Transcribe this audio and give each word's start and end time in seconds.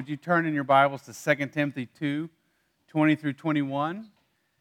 would 0.00 0.08
you 0.08 0.16
turn 0.16 0.46
in 0.46 0.54
your 0.54 0.64
Bibles 0.64 1.02
to 1.02 1.12
2 1.12 1.48
Timothy 1.48 1.84
2 1.84 2.30
20 2.88 3.16
through 3.16 3.34
21? 3.34 4.08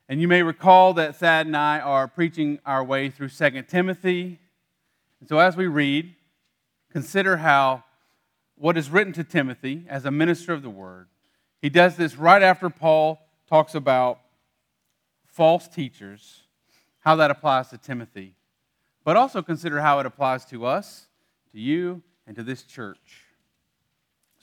And 0.09 0.19
you 0.19 0.27
may 0.27 0.43
recall 0.43 0.93
that 0.95 1.15
Thad 1.15 1.45
and 1.45 1.55
I 1.55 1.79
are 1.79 2.09
preaching 2.09 2.59
our 2.65 2.83
way 2.83 3.09
through 3.09 3.29
2 3.29 3.61
Timothy. 3.61 4.37
And 5.21 5.29
so 5.29 5.39
as 5.39 5.55
we 5.55 5.67
read, 5.67 6.13
consider 6.91 7.37
how 7.37 7.85
what 8.57 8.75
is 8.75 8.89
written 8.89 9.13
to 9.13 9.23
Timothy 9.23 9.85
as 9.87 10.03
a 10.03 10.11
minister 10.11 10.51
of 10.51 10.61
the 10.61 10.69
word. 10.69 11.07
He 11.61 11.69
does 11.69 11.95
this 11.95 12.17
right 12.17 12.43
after 12.43 12.69
Paul 12.69 13.21
talks 13.47 13.75
about 13.75 14.19
false 15.25 15.69
teachers, 15.69 16.41
how 16.99 17.15
that 17.15 17.31
applies 17.31 17.69
to 17.69 17.77
Timothy, 17.77 18.35
but 19.05 19.15
also 19.15 19.41
consider 19.41 19.79
how 19.79 19.99
it 19.99 20.05
applies 20.05 20.43
to 20.47 20.65
us, 20.65 21.07
to 21.53 21.59
you, 21.61 22.01
and 22.27 22.35
to 22.35 22.43
this 22.43 22.63
church. 22.63 23.28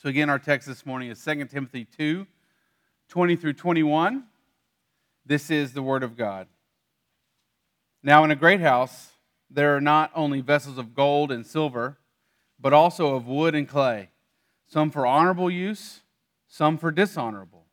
So, 0.02 0.10
again, 0.10 0.28
our 0.28 0.38
text 0.38 0.68
this 0.68 0.84
morning 0.84 1.08
is 1.08 1.24
2 1.24 1.46
Timothy 1.46 1.86
2 1.86 2.26
20 3.08 3.36
through 3.36 3.54
21. 3.54 4.24
This 5.24 5.50
is 5.50 5.72
the 5.72 5.82
Word 5.82 6.02
of 6.02 6.18
God. 6.18 6.48
Now, 8.02 8.22
in 8.22 8.30
a 8.30 8.36
great 8.36 8.60
house, 8.60 9.12
there 9.50 9.74
are 9.74 9.80
not 9.80 10.10
only 10.14 10.42
vessels 10.42 10.76
of 10.76 10.94
gold 10.94 11.32
and 11.32 11.46
silver, 11.46 11.96
but 12.60 12.74
also 12.74 13.14
of 13.14 13.26
wood 13.26 13.54
and 13.54 13.66
clay, 13.66 14.10
some 14.66 14.90
for 14.90 15.06
honorable 15.06 15.50
use, 15.50 16.02
some 16.46 16.76
for 16.76 16.90
dishonorable. 16.90 17.64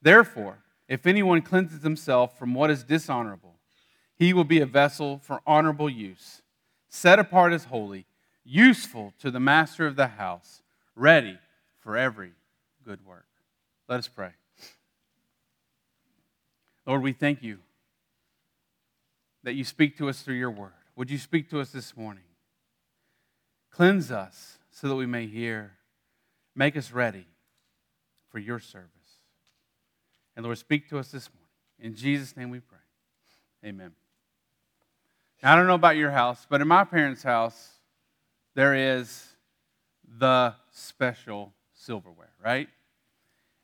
Therefore, 0.00 0.60
if 0.88 1.06
anyone 1.06 1.42
cleanses 1.42 1.82
himself 1.82 2.38
from 2.38 2.54
what 2.54 2.70
is 2.70 2.84
dishonorable, 2.84 3.56
he 4.16 4.32
will 4.32 4.44
be 4.44 4.60
a 4.60 4.66
vessel 4.66 5.18
for 5.18 5.42
honorable 5.46 5.90
use, 5.90 6.40
set 6.88 7.18
apart 7.18 7.52
as 7.52 7.64
holy, 7.64 8.06
useful 8.44 9.12
to 9.18 9.30
the 9.30 9.40
master 9.40 9.86
of 9.86 9.96
the 9.96 10.08
house, 10.08 10.62
ready 10.96 11.38
for 11.80 11.96
every 11.96 12.32
good 12.84 13.04
work. 13.06 13.26
Let 13.88 13.98
us 13.98 14.08
pray. 14.08 14.30
Lord, 16.86 17.02
we 17.02 17.12
thank 17.12 17.42
you 17.42 17.58
that 19.42 19.54
you 19.54 19.64
speak 19.64 19.96
to 19.98 20.08
us 20.08 20.22
through 20.22 20.34
your 20.34 20.50
word. 20.50 20.72
Would 20.96 21.10
you 21.10 21.18
speak 21.18 21.50
to 21.50 21.60
us 21.60 21.70
this 21.70 21.96
morning? 21.96 22.24
Cleanse 23.70 24.10
us 24.10 24.58
so 24.70 24.88
that 24.88 24.96
we 24.96 25.06
may 25.06 25.26
hear. 25.26 25.72
Make 26.54 26.76
us 26.76 26.92
ready 26.92 27.26
for 28.30 28.38
your 28.38 28.58
service. 28.58 28.88
And 30.36 30.44
Lord, 30.44 30.58
speak 30.58 30.88
to 30.90 30.98
us 30.98 31.10
this 31.10 31.28
morning. 31.32 31.48
In 31.78 31.94
Jesus' 31.94 32.36
name 32.36 32.50
we 32.50 32.60
pray. 32.60 32.78
Amen. 33.64 33.92
Now, 35.42 35.52
I 35.52 35.56
don't 35.56 35.66
know 35.66 35.74
about 35.74 35.96
your 35.96 36.10
house, 36.10 36.46
but 36.48 36.60
in 36.60 36.68
my 36.68 36.84
parents' 36.84 37.22
house, 37.22 37.70
there 38.54 38.74
is 38.74 39.26
the 40.18 40.54
special 40.70 41.52
silverware, 41.80 42.30
right? 42.44 42.68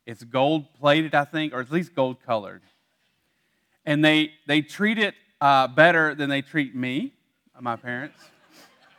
It's 0.07 0.25
gold 0.25 0.73
plated, 0.75 1.15
I 1.15 1.25
think, 1.25 1.53
or 1.53 1.61
at 1.61 1.71
least 1.71 1.95
gold 1.95 2.19
colored. 2.25 2.63
And 3.85 4.05
they, 4.05 4.33
they 4.47 4.63
treat 4.63 4.99
it 4.99 5.15
uh, 5.41 5.69
better 5.69 6.15
than 6.15 6.31
they 6.31 6.43
treat 6.43 6.75
me, 6.75 7.13
my 7.61 7.77
parents 7.77 8.19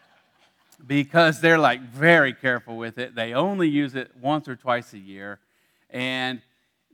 because 0.87 1.41
they're 1.41 1.59
like 1.59 1.81
very 1.81 2.33
careful 2.33 2.77
with 2.77 2.97
it. 2.97 3.15
They 3.15 3.33
only 3.33 3.69
use 3.69 3.95
it 3.95 4.11
once 4.19 4.47
or 4.47 4.55
twice 4.55 4.93
a 4.93 4.99
year. 4.99 5.39
And 5.89 6.41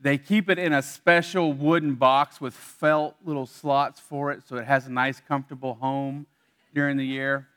they 0.02 0.18
keep 0.18 0.50
it 0.50 0.60
in 0.60 0.74
a 0.74 0.82
special 0.82 1.54
wooden 1.54 1.96
box 1.96 2.42
with 2.42 2.54
felt 2.54 3.16
little 3.24 3.46
slots 3.46 4.00
for 4.00 4.32
it 4.32 4.44
so 4.46 4.58
it 4.58 4.66
has 4.66 4.88
a 4.88 4.92
nice, 4.92 5.22
comfortable 5.26 5.76
home 5.76 6.26
during 6.74 6.98
the 6.98 7.06
year. 7.06 7.48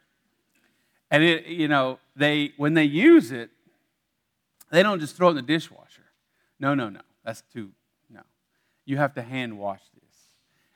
And 1.11 1.23
it, 1.23 1.47
you 1.47 1.69
know, 1.69 1.99
they 2.15 2.53
when 2.57 2.75
they 2.75 2.85
use 2.85 3.33
it, 3.33 3.51
they 4.71 4.83
don't 4.83 5.01
just 5.01 5.17
throw 5.17 5.29
it 5.29 5.31
in 5.31 5.37
the 5.37 5.43
dishwasher. 5.43 6.05
No, 6.59 6.75
no, 6.75 6.89
no. 6.89 7.01
That's 7.25 7.43
too 7.53 7.71
no. 8.11 8.23
You 8.85 8.97
have 8.99 9.15
to 9.15 9.23
hand 9.23 9.59
wash 9.59 9.81
this. 9.95 10.15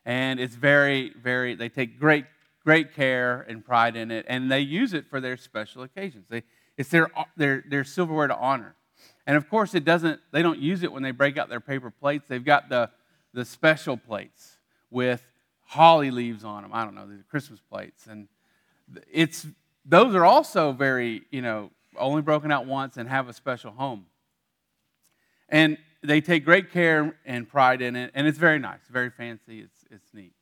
And 0.04 0.40
it's 0.40 0.54
very, 0.54 1.12
very, 1.22 1.54
they 1.54 1.68
take 1.68 1.98
great 1.98 2.24
great 2.64 2.94
care 2.94 3.40
and 3.48 3.64
pride 3.64 3.96
in 3.96 4.10
it, 4.10 4.26
and 4.28 4.50
they 4.50 4.60
use 4.60 4.92
it 4.92 5.06
for 5.06 5.20
their 5.20 5.36
special 5.36 5.82
occasions. 5.82 6.26
They, 6.28 6.42
it's 6.76 6.90
their, 6.90 7.08
their, 7.36 7.64
their 7.68 7.84
silverware 7.84 8.28
to 8.28 8.36
honor. 8.36 8.74
And 9.26 9.36
of 9.36 9.48
course, 9.48 9.74
it 9.74 9.84
doesn't, 9.84 10.20
they 10.32 10.42
don't 10.42 10.58
use 10.58 10.82
it 10.82 10.92
when 10.92 11.02
they 11.02 11.10
break 11.10 11.38
out 11.38 11.48
their 11.48 11.60
paper 11.60 11.90
plates. 11.90 12.26
They've 12.28 12.44
got 12.44 12.68
the, 12.68 12.90
the 13.32 13.44
special 13.44 13.96
plates 13.96 14.58
with 14.90 15.24
holly 15.64 16.10
leaves 16.10 16.44
on 16.44 16.62
them. 16.62 16.72
I 16.74 16.84
don't 16.84 16.94
know, 16.94 17.06
these 17.06 17.20
are 17.20 17.24
Christmas 17.30 17.60
plates. 17.60 18.06
And 18.06 18.28
it's, 19.10 19.46
those 19.84 20.14
are 20.14 20.24
also 20.24 20.72
very, 20.72 21.22
you 21.30 21.42
know, 21.42 21.70
only 21.96 22.22
broken 22.22 22.50
out 22.50 22.66
once 22.66 22.96
and 22.96 23.08
have 23.08 23.28
a 23.28 23.32
special 23.32 23.72
home. 23.72 24.06
And 25.48 25.78
they 26.02 26.20
take 26.20 26.44
great 26.44 26.72
care 26.72 27.16
and 27.26 27.48
pride 27.48 27.82
in 27.82 27.96
it, 27.96 28.12
and 28.14 28.26
it's 28.26 28.38
very 28.38 28.58
nice, 28.58 28.80
very 28.90 29.10
fancy, 29.10 29.60
it's, 29.60 29.84
it's 29.90 30.14
neat. 30.14 30.32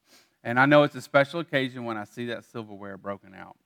And 0.45 0.59
I 0.61 0.67
know 0.67 0.85
it's 0.85 0.95
a 0.95 1.01
special 1.01 1.41
occasion 1.41 1.85
when 1.85 1.97
I 1.97 2.05
see 2.05 2.27
that 2.27 2.45
silverware 2.45 2.97
broken 2.97 3.35
out. 3.35 3.57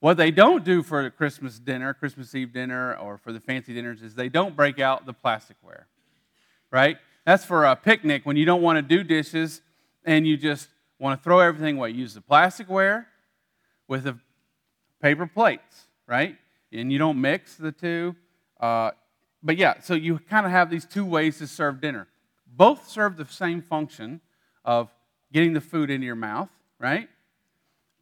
What 0.00 0.16
they 0.16 0.30
don't 0.30 0.64
do 0.64 0.82
for 0.82 1.02
the 1.02 1.10
Christmas 1.10 1.58
dinner, 1.58 1.94
Christmas 1.94 2.34
Eve 2.34 2.52
dinner, 2.52 2.94
or 2.96 3.18
for 3.18 3.32
the 3.32 3.40
fancy 3.40 3.74
dinners 3.74 4.02
is 4.02 4.14
they 4.14 4.28
don't 4.28 4.54
break 4.54 4.78
out 4.78 5.06
the 5.06 5.14
plasticware, 5.14 5.84
right? 6.70 6.98
That's 7.24 7.44
for 7.44 7.64
a 7.64 7.74
picnic 7.74 8.24
when 8.24 8.36
you 8.36 8.44
don't 8.44 8.62
want 8.62 8.76
to 8.76 8.82
do 8.82 9.02
dishes 9.02 9.62
and 10.04 10.26
you 10.26 10.36
just 10.36 10.68
want 10.98 11.18
to 11.18 11.24
throw 11.24 11.40
everything 11.40 11.78
away. 11.78 11.90
Use 11.90 12.14
the 12.14 12.20
plasticware 12.20 13.06
with 13.88 14.04
the 14.04 14.18
paper 15.00 15.26
plates, 15.26 15.86
right? 16.06 16.36
And 16.72 16.92
you 16.92 16.98
don't 16.98 17.20
mix 17.20 17.56
the 17.56 17.72
two. 17.72 18.16
Uh, 18.60 18.90
but 19.42 19.56
yeah, 19.56 19.80
so 19.80 19.94
you 19.94 20.18
kind 20.18 20.46
of 20.46 20.52
have 20.52 20.70
these 20.70 20.84
two 20.84 21.04
ways 21.04 21.38
to 21.38 21.46
serve 21.46 21.80
dinner. 21.80 22.08
Both 22.46 22.88
serve 22.88 23.16
the 23.16 23.26
same 23.26 23.62
function 23.62 24.20
of 24.64 24.90
getting 25.32 25.52
the 25.52 25.60
food 25.60 25.90
into 25.90 26.06
your 26.06 26.16
mouth, 26.16 26.48
right? 26.78 27.08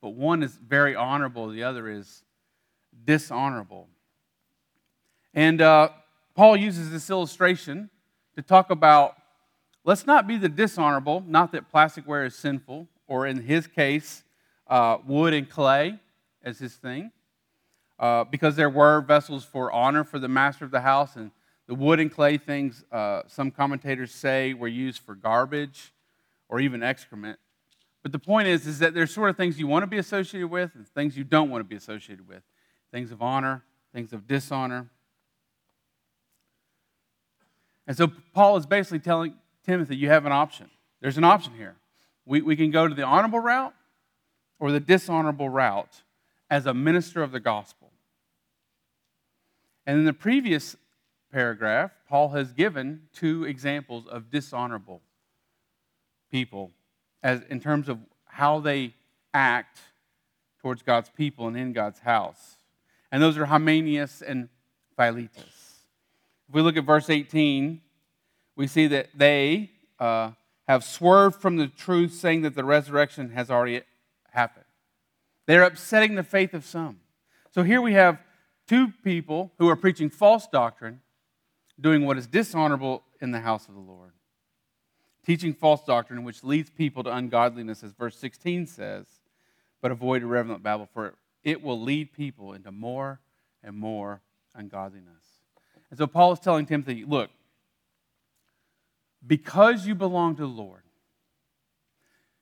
But 0.00 0.10
one 0.10 0.42
is 0.42 0.54
very 0.54 0.94
honorable, 0.94 1.48
the 1.48 1.62
other 1.62 1.88
is 1.88 2.22
dishonorable. 3.04 3.88
And 5.32 5.60
uh, 5.60 5.88
Paul 6.34 6.56
uses 6.56 6.90
this 6.90 7.10
illustration 7.10 7.90
to 8.36 8.42
talk 8.42 8.70
about 8.70 9.16
let's 9.84 10.06
not 10.06 10.26
be 10.26 10.36
the 10.36 10.48
dishonorable, 10.48 11.24
not 11.26 11.52
that 11.52 11.70
plasticware 11.72 12.26
is 12.26 12.34
sinful, 12.34 12.88
or 13.06 13.26
in 13.26 13.42
his 13.42 13.66
case, 13.66 14.22
uh, 14.66 14.98
wood 15.06 15.34
and 15.34 15.48
clay 15.48 15.98
as 16.42 16.58
his 16.58 16.74
thing, 16.74 17.10
uh, 17.98 18.24
because 18.24 18.56
there 18.56 18.70
were 18.70 19.00
vessels 19.00 19.44
for 19.44 19.72
honor 19.72 20.04
for 20.04 20.18
the 20.18 20.28
master 20.28 20.64
of 20.64 20.70
the 20.70 20.80
house, 20.80 21.16
and 21.16 21.30
the 21.66 21.74
wood 21.74 22.00
and 22.00 22.12
clay 22.12 22.36
things, 22.36 22.84
uh, 22.92 23.22
some 23.26 23.50
commentators 23.50 24.12
say, 24.12 24.52
were 24.54 24.68
used 24.68 25.00
for 25.00 25.14
garbage 25.14 25.92
or 26.48 26.60
even 26.60 26.82
excrement. 26.82 27.38
But 28.02 28.12
the 28.12 28.18
point 28.18 28.48
is, 28.48 28.66
is 28.66 28.80
that 28.80 28.92
there's 28.92 29.14
sort 29.14 29.30
of 29.30 29.36
things 29.36 29.58
you 29.58 29.66
want 29.66 29.82
to 29.82 29.86
be 29.86 29.96
associated 29.96 30.48
with 30.48 30.74
and 30.74 30.86
things 30.86 31.16
you 31.16 31.24
don't 31.24 31.48
want 31.48 31.60
to 31.60 31.68
be 31.68 31.76
associated 31.76 32.28
with. 32.28 32.42
Things 32.92 33.10
of 33.10 33.22
honor, 33.22 33.64
things 33.94 34.12
of 34.12 34.26
dishonor. 34.26 34.90
And 37.86 37.96
so 37.96 38.12
Paul 38.34 38.56
is 38.58 38.66
basically 38.66 38.98
telling 38.98 39.34
Timothy, 39.64 39.96
you 39.96 40.08
have 40.10 40.26
an 40.26 40.32
option. 40.32 40.68
There's 41.00 41.16
an 41.16 41.24
option 41.24 41.54
here. 41.56 41.76
We, 42.26 42.42
we 42.42 42.56
can 42.56 42.70
go 42.70 42.86
to 42.86 42.94
the 42.94 43.04
honorable 43.04 43.40
route 43.40 43.74
or 44.58 44.70
the 44.70 44.80
dishonorable 44.80 45.48
route 45.48 46.02
as 46.50 46.66
a 46.66 46.74
minister 46.74 47.22
of 47.22 47.32
the 47.32 47.40
gospel. 47.40 47.83
And 49.86 49.98
in 49.98 50.04
the 50.04 50.12
previous 50.12 50.76
paragraph, 51.32 51.92
Paul 52.08 52.30
has 52.30 52.52
given 52.52 53.02
two 53.12 53.44
examples 53.44 54.06
of 54.06 54.30
dishonorable 54.30 55.02
people 56.30 56.70
as 57.22 57.42
in 57.48 57.60
terms 57.60 57.88
of 57.88 57.98
how 58.26 58.60
they 58.60 58.94
act 59.32 59.78
towards 60.60 60.82
God's 60.82 61.10
people 61.10 61.48
and 61.48 61.56
in 61.56 61.72
God's 61.72 62.00
house. 62.00 62.56
And 63.10 63.22
those 63.22 63.36
are 63.38 63.46
Hymenaeus 63.46 64.22
and 64.22 64.48
Philetus. 64.96 65.84
If 66.48 66.54
we 66.54 66.62
look 66.62 66.76
at 66.76 66.84
verse 66.84 67.10
18, 67.10 67.80
we 68.56 68.66
see 68.66 68.86
that 68.88 69.08
they 69.14 69.70
uh, 69.98 70.32
have 70.68 70.84
swerved 70.84 71.40
from 71.40 71.56
the 71.56 71.68
truth, 71.68 72.12
saying 72.12 72.42
that 72.42 72.54
the 72.54 72.64
resurrection 72.64 73.30
has 73.30 73.50
already 73.50 73.82
happened. 74.30 74.64
They're 75.46 75.62
upsetting 75.62 76.14
the 76.14 76.22
faith 76.22 76.54
of 76.54 76.64
some. 76.64 77.00
So 77.50 77.62
here 77.62 77.80
we 77.80 77.92
have 77.94 78.18
two 78.66 78.88
people 79.02 79.52
who 79.58 79.68
are 79.68 79.76
preaching 79.76 80.10
false 80.10 80.46
doctrine, 80.46 81.00
doing 81.80 82.04
what 82.04 82.18
is 82.18 82.26
dishonorable 82.26 83.02
in 83.20 83.30
the 83.30 83.40
house 83.40 83.68
of 83.68 83.74
the 83.74 83.80
Lord 83.80 84.12
teaching 85.24 85.54
false 85.54 85.82
doctrine, 85.84 86.24
which 86.24 86.44
leads 86.44 86.70
people 86.70 87.02
to 87.04 87.14
ungodliness, 87.14 87.82
as 87.82 87.92
verse 87.92 88.16
16 88.18 88.66
says, 88.66 89.06
but 89.80 89.90
avoid 89.90 90.22
irreverent 90.22 90.62
babble, 90.62 90.88
for 90.92 91.14
it 91.42 91.62
will 91.62 91.80
lead 91.80 92.12
people 92.12 92.52
into 92.52 92.70
more 92.70 93.20
and 93.62 93.76
more 93.76 94.20
ungodliness. 94.54 95.24
And 95.90 95.98
so 95.98 96.06
Paul 96.06 96.32
is 96.32 96.40
telling 96.40 96.66
Timothy, 96.66 97.04
look, 97.04 97.30
because 99.26 99.86
you 99.86 99.94
belong 99.94 100.36
to 100.36 100.42
the 100.42 100.48
Lord, 100.48 100.82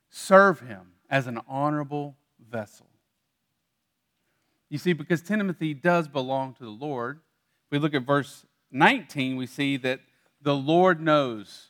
serve 0.09 0.61
him 0.61 0.93
as 1.09 1.27
an 1.27 1.39
honorable 1.47 2.15
vessel. 2.39 2.87
You 4.73 4.79
see, 4.79 4.93
because 4.93 5.21
Timothy 5.21 5.75
does 5.75 6.07
belong 6.07 6.55
to 6.55 6.63
the 6.63 6.71
Lord, 6.71 7.17
if 7.67 7.71
we 7.71 7.77
look 7.77 7.93
at 7.93 8.07
verse 8.07 8.43
19, 8.71 9.35
we 9.35 9.45
see 9.45 9.77
that 9.77 9.99
the 10.41 10.55
Lord 10.55 10.99
knows 10.99 11.69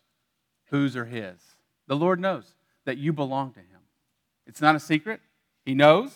whose 0.70 0.96
are 0.96 1.04
his. 1.04 1.36
The 1.86 1.98
Lord 1.98 2.22
knows 2.22 2.56
that 2.86 2.98
you 2.98 3.12
belong 3.12 3.52
to 3.56 3.60
him. 3.60 3.82
It's 4.48 4.62
not 4.62 4.78
a 4.78 4.80
secret, 4.80 5.20
he 5.66 5.74
knows. 5.74 6.14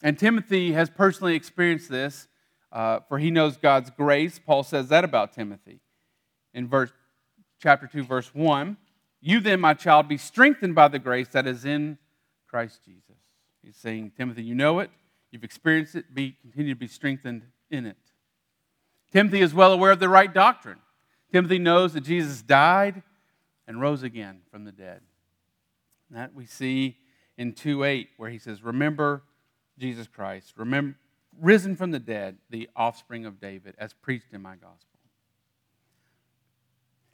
And 0.00 0.16
Timothy 0.16 0.74
has 0.74 0.88
personally 0.88 1.34
experienced 1.34 1.90
this, 1.90 2.28
uh, 2.70 3.00
for 3.08 3.18
he 3.18 3.32
knows 3.32 3.56
God's 3.56 3.90
grace. 3.90 4.38
Paul 4.38 4.62
says 4.62 4.90
that 4.90 5.02
about 5.02 5.32
Timothy 5.32 5.80
in 6.54 6.68
verse, 6.68 6.92
chapter 7.60 7.88
2, 7.88 8.04
verse 8.04 8.32
1. 8.32 8.76
You 9.20 9.40
then, 9.40 9.58
my 9.58 9.74
child, 9.74 10.06
be 10.06 10.18
strengthened 10.18 10.76
by 10.76 10.86
the 10.86 11.00
grace 11.00 11.30
that 11.30 11.48
is 11.48 11.64
in 11.64 11.98
Christ 12.48 12.84
Jesus. 12.84 13.16
He's 13.60 13.74
saying, 13.74 14.12
Timothy, 14.16 14.44
you 14.44 14.54
know 14.54 14.78
it, 14.78 14.92
you've 15.32 15.42
experienced 15.42 15.96
it, 15.96 16.14
be, 16.14 16.36
continue 16.42 16.74
to 16.74 16.78
be 16.78 16.86
strengthened 16.86 17.42
in 17.70 17.86
it. 17.86 17.96
Timothy 19.12 19.40
is 19.40 19.52
well 19.52 19.72
aware 19.72 19.90
of 19.90 19.98
the 19.98 20.08
right 20.08 20.32
doctrine. 20.32 20.78
Timothy 21.32 21.58
knows 21.58 21.94
that 21.94 22.02
Jesus 22.02 22.42
died 22.42 23.02
and 23.66 23.80
rose 23.80 24.02
again 24.02 24.42
from 24.50 24.64
the 24.64 24.72
dead. 24.72 25.00
That 26.10 26.34
we 26.34 26.46
see 26.46 26.98
in 27.36 27.54
2:8 27.54 28.10
where 28.16 28.30
he 28.30 28.38
says, 28.38 28.62
"Remember 28.62 29.24
Jesus 29.78 30.06
Christ, 30.06 30.56
remember 30.56 30.98
risen 31.38 31.74
from 31.76 31.90
the 31.90 31.98
dead, 31.98 32.38
the 32.50 32.68
offspring 32.76 33.24
of 33.24 33.40
David, 33.40 33.74
as 33.78 33.94
preached 33.94 34.32
in 34.32 34.42
my 34.42 34.56
gospel." 34.56 35.00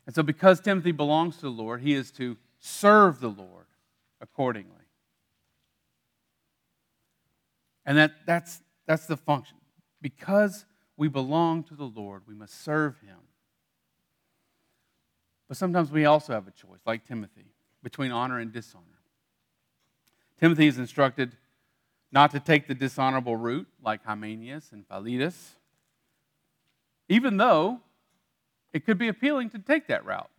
And 0.06 0.15
so 0.15 0.23
because 0.23 0.61
Timothy 0.61 0.91
belongs 0.91 1.37
to 1.37 1.43
the 1.43 1.50
Lord, 1.50 1.82
he 1.82 1.94
is 1.94 2.11
to 2.12 2.37
serve 2.59 3.20
the 3.20 3.31
Lord 3.31 3.67
accordingly. 4.20 4.78
And 7.88 7.96
that, 7.96 8.12
that's, 8.26 8.61
that's 8.87 9.06
the 9.06 9.17
function. 9.17 9.56
Because 10.02 10.67
we 10.99 11.08
belong 11.08 11.64
to 11.64 11.75
the 11.75 11.87
Lord, 11.87 12.23
we 12.29 12.35
must 12.35 12.62
serve 12.62 13.00
him. 13.00 13.17
But 15.49 15.56
sometimes 15.56 15.90
we 15.90 16.05
also 16.05 16.35
have 16.35 16.46
a 16.46 16.50
choice, 16.50 16.81
like 16.85 17.06
Timothy, 17.06 17.46
between 17.82 18.12
honor 18.12 18.38
and 18.38 18.52
dishonor. 18.52 18.85
Timothy 20.38 20.67
is 20.67 20.76
instructed 20.76 21.35
not 22.12 22.31
to 22.32 22.40
take 22.40 22.69
the 22.69 22.75
dishonorable 22.75 23.37
route, 23.37 23.67
like 23.82 24.05
Hymenaeus 24.05 24.70
and 24.70 24.87
Philetus, 24.87 25.56
even 27.08 27.38
though 27.38 27.81
it 28.75 28.84
could 28.84 28.99
be 28.99 29.08
appealing 29.08 29.49
to 29.50 29.58
take 29.58 29.87
that 29.87 30.05
route, 30.05 30.31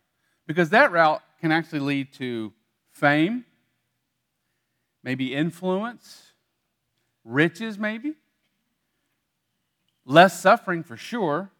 because 0.46 0.70
that 0.70 0.92
route 0.92 1.22
can 1.40 1.50
actually 1.50 1.80
lead 1.80 2.12
to 2.12 2.52
fame, 2.92 3.44
maybe 5.02 5.34
influence, 5.34 6.29
riches, 7.24 7.78
maybe, 7.78 8.14
less 10.04 10.40
suffering 10.40 10.82
for 10.82 10.96
sure, 10.96 11.50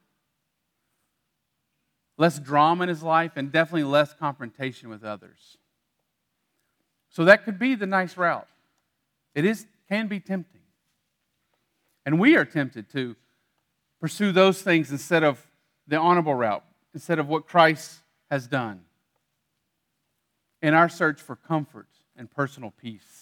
less 2.16 2.38
drama 2.38 2.84
in 2.84 2.88
his 2.88 3.02
life, 3.02 3.32
and 3.36 3.50
definitely 3.50 3.84
less 3.84 4.12
confrontation 4.12 4.88
with 4.88 5.04
others. 5.04 5.56
So 7.08 7.24
that 7.24 7.44
could 7.44 7.58
be 7.58 7.74
the 7.74 7.86
nice 7.86 8.16
route. 8.16 8.48
It 9.34 9.44
is, 9.44 9.66
can 9.88 10.06
be 10.06 10.20
tempting. 10.20 10.60
And 12.06 12.18
we 12.18 12.36
are 12.36 12.44
tempted 12.44 12.90
to 12.92 13.16
pursue 14.00 14.32
those 14.32 14.62
things 14.62 14.90
instead 14.90 15.22
of 15.22 15.46
the 15.86 15.96
honorable 15.96 16.34
route, 16.34 16.64
instead 16.94 17.18
of 17.18 17.28
what 17.28 17.46
Christ 17.46 18.00
has 18.30 18.46
done 18.46 18.80
in 20.62 20.74
our 20.74 20.88
search 20.88 21.20
for 21.20 21.36
comfort 21.36 21.88
and 22.16 22.30
personal 22.30 22.70
peace. 22.70 23.19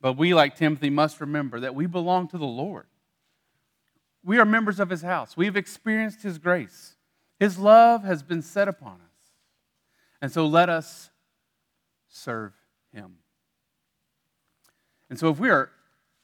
But 0.00 0.16
we, 0.16 0.34
like 0.34 0.56
Timothy, 0.56 0.90
must 0.90 1.20
remember 1.20 1.60
that 1.60 1.74
we 1.74 1.86
belong 1.86 2.28
to 2.28 2.38
the 2.38 2.46
Lord. 2.46 2.86
We 4.24 4.38
are 4.38 4.44
members 4.44 4.78
of 4.78 4.90
his 4.90 5.02
house. 5.02 5.36
We've 5.36 5.56
experienced 5.56 6.22
his 6.22 6.38
grace. 6.38 6.94
His 7.38 7.58
love 7.58 8.04
has 8.04 8.22
been 8.22 8.42
set 8.42 8.68
upon 8.68 8.94
us. 8.94 9.32
And 10.20 10.32
so 10.32 10.46
let 10.46 10.68
us 10.68 11.10
serve 12.08 12.52
him. 12.92 13.16
And 15.10 15.18
so 15.18 15.30
if 15.30 15.38
we 15.38 15.50
are 15.50 15.70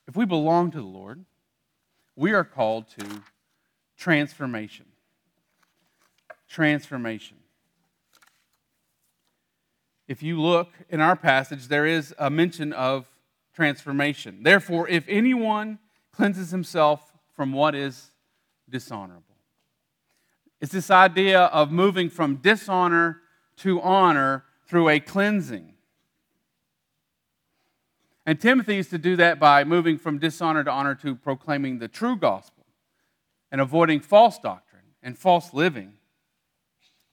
if 0.06 0.16
we 0.16 0.26
belong 0.26 0.70
to 0.72 0.78
the 0.78 0.86
Lord, 0.86 1.24
we 2.14 2.32
are 2.32 2.44
called 2.44 2.88
to 2.98 3.22
transformation. 3.96 4.86
Transformation. 6.48 7.38
If 10.06 10.22
you 10.22 10.40
look 10.40 10.68
in 10.90 11.00
our 11.00 11.16
passage, 11.16 11.68
there 11.68 11.86
is 11.86 12.14
a 12.18 12.28
mention 12.28 12.74
of 12.74 13.08
transformation. 13.54 14.42
Therefore, 14.42 14.88
if 14.88 15.04
anyone 15.08 15.78
cleanses 16.12 16.50
himself 16.50 17.12
from 17.34 17.52
what 17.52 17.74
is 17.74 18.10
dishonorable, 18.68 19.36
it's 20.60 20.72
this 20.72 20.90
idea 20.90 21.40
of 21.40 21.70
moving 21.70 22.08
from 22.08 22.36
dishonor 22.36 23.20
to 23.58 23.80
honor 23.80 24.44
through 24.66 24.88
a 24.88 25.00
cleansing. 25.00 25.74
And 28.26 28.40
Timothy 28.40 28.78
is 28.78 28.88
to 28.88 28.98
do 28.98 29.16
that 29.16 29.38
by 29.38 29.64
moving 29.64 29.98
from 29.98 30.18
dishonor 30.18 30.64
to 30.64 30.70
honor 30.70 30.94
to 30.96 31.14
proclaiming 31.14 31.78
the 31.78 31.88
true 31.88 32.16
gospel 32.16 32.64
and 33.52 33.60
avoiding 33.60 34.00
false 34.00 34.38
doctrine 34.38 34.82
and 35.02 35.18
false 35.18 35.52
living. 35.52 35.94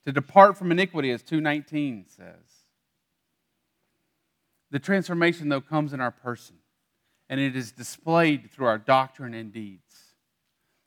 To 0.06 0.12
depart 0.12 0.58
from 0.58 0.72
iniquity, 0.72 1.12
as 1.12 1.22
219 1.22 2.06
says. 2.08 2.61
The 4.72 4.80
transformation, 4.80 5.50
though, 5.50 5.62
comes 5.62 5.94
in 5.94 6.00
our 6.00 6.12
person, 6.12 6.56
and 7.30 7.40
it 7.40 7.56
is 7.56 7.72
displayed 7.72 8.50
through 8.52 8.68
our 8.68 8.78
doctrine 8.78 9.34
and 9.34 9.52
deeds, 9.52 10.16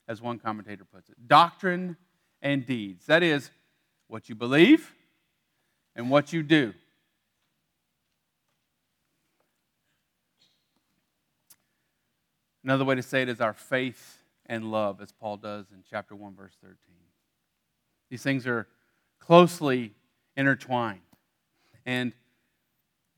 as 0.09 0.21
one 0.21 0.39
commentator 0.39 0.85
puts 0.85 1.11
it. 1.11 1.17
Doctrine 1.29 1.97
and 2.41 2.67
deeds. 2.67 3.07
That 3.07 3.23
is, 3.23 3.51
what 4.09 4.29
you 4.29 4.35
believe 4.35 4.95
and 5.97 6.11
what 6.11 6.33
you 6.33 6.43
do. 6.43 6.73
Another 12.63 12.85
way 12.85 12.95
to 12.95 13.03
say 13.03 13.23
it 13.23 13.29
is 13.29 13.41
our 13.43 13.53
faith 13.53 14.19
and 14.47 14.71
love, 14.71 15.03
as 15.03 15.13
Paul 15.13 15.37
does 15.37 15.67
in 15.73 15.83
chapter 15.89 16.15
1, 16.15 16.35
verse 16.35 16.57
13. 16.63 16.77
These 18.11 18.23
things 18.23 18.47
are 18.47 18.67
closely 19.19 19.93
intertwined. 20.37 21.01
And 21.85 22.15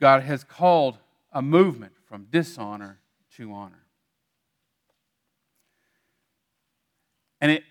God 0.01 0.23
has 0.23 0.45
called 0.45 0.99
a 1.33 1.43
movement 1.43 1.93
from 2.09 2.27
dishonor 2.31 2.99
to 3.37 3.53
honor. 3.53 3.85
And 7.41 7.53
it, 7.53 7.63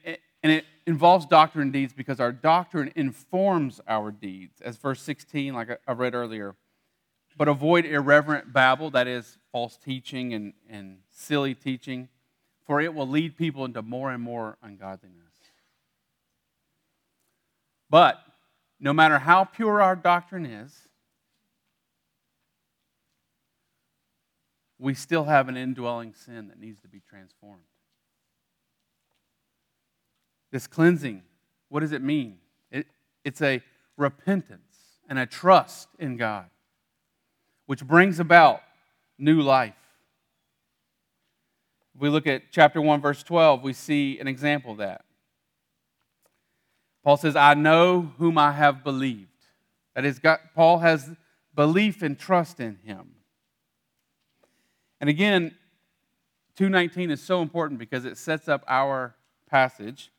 and 0.44 0.52
it 0.52 0.66
involves 0.86 1.26
doctrine 1.26 1.64
and 1.64 1.74
deeds 1.74 1.94
because 1.94 2.20
our 2.20 2.32
doctrine 2.32 2.92
informs 2.96 3.82
our 3.88 4.12
deeds. 4.12 4.62
As 4.62 4.78
verse 4.78 5.02
16, 5.02 5.54
like 5.54 5.80
I 5.88 5.92
read 5.94 6.14
earlier, 6.14 6.56
but 7.38 7.48
avoid 7.48 7.86
irreverent 7.86 8.54
babble, 8.54 8.92
that 8.92 9.08
is, 9.08 9.38
false 9.52 9.78
teaching 9.78 10.34
and, 10.34 10.54
and 10.70 11.00
silly 11.10 11.56
teaching, 11.56 12.10
for 12.66 12.80
it 12.80 12.94
will 12.94 13.08
lead 13.08 13.38
people 13.38 13.66
into 13.66 13.82
more 13.82 14.12
and 14.12 14.22
more 14.22 14.58
ungodliness. 14.62 15.34
But 17.90 18.20
no 18.80 18.94
matter 18.94 19.20
how 19.20 19.46
pure 19.46 19.82
our 19.82 19.96
doctrine 19.96 20.46
is, 20.46 20.85
we 24.86 24.94
still 24.94 25.24
have 25.24 25.50
an 25.50 25.58
indwelling 25.58 26.14
sin 26.14 26.48
that 26.50 26.60
needs 26.60 26.80
to 26.80 26.88
be 26.88 27.02
transformed. 27.10 27.64
This 30.52 30.68
cleansing, 30.68 31.24
what 31.70 31.80
does 31.80 31.92
it 31.92 32.04
mean? 32.04 32.38
It, 32.70 32.86
it's 33.24 33.42
a 33.42 33.64
repentance 33.98 35.00
and 35.10 35.18
a 35.18 35.26
trust 35.26 35.88
in 35.98 36.18
God, 36.18 36.46
which 37.66 37.84
brings 37.84 38.20
about 38.20 38.62
new 39.18 39.42
life. 39.42 39.74
If 41.96 42.02
we 42.02 42.10
look 42.10 42.28
at 42.28 42.52
chapter 42.52 42.80
1, 42.80 43.02
verse 43.02 43.24
12, 43.24 43.64
we 43.64 43.74
see 43.74 44.20
an 44.20 44.28
example 44.28 44.74
of 44.74 44.78
that. 44.78 45.04
Paul 47.04 47.18
says, 47.18 47.36
I 47.36 47.56
know 47.56 48.12
whom 48.20 48.38
I 48.38 48.52
have 48.52 48.84
believed. 48.84 49.30
That 49.96 50.06
is, 50.06 50.20
God, 50.20 50.42
Paul 50.54 50.78
has 50.78 51.10
belief 51.56 52.04
and 52.04 52.20
trust 52.20 52.60
in 52.60 52.78
him. 52.86 53.15
And 55.06 55.10
again, 55.12 55.56
219 56.56 57.12
is 57.12 57.22
so 57.22 57.44
important 57.44 57.78
because 57.78 58.06
it 58.06 58.18
sets 58.18 58.48
up 58.48 58.64
our 58.68 59.16
passage 59.48 60.10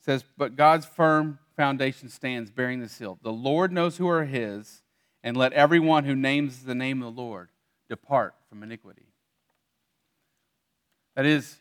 It 0.00 0.04
says, 0.04 0.24
But 0.36 0.56
God's 0.56 0.86
firm 0.86 1.38
foundation 1.54 2.08
stands 2.08 2.50
bearing 2.50 2.80
the 2.80 2.88
seal. 2.88 3.16
The 3.22 3.30
Lord 3.30 3.70
knows 3.70 3.96
who 3.96 4.08
are 4.08 4.24
his, 4.24 4.82
and 5.22 5.36
let 5.36 5.52
everyone 5.52 6.02
who 6.02 6.16
names 6.16 6.64
the 6.64 6.74
name 6.74 7.00
of 7.00 7.14
the 7.14 7.22
Lord 7.22 7.50
depart 7.88 8.34
from 8.48 8.64
iniquity. 8.64 9.06
That 11.14 11.24
is, 11.24 11.58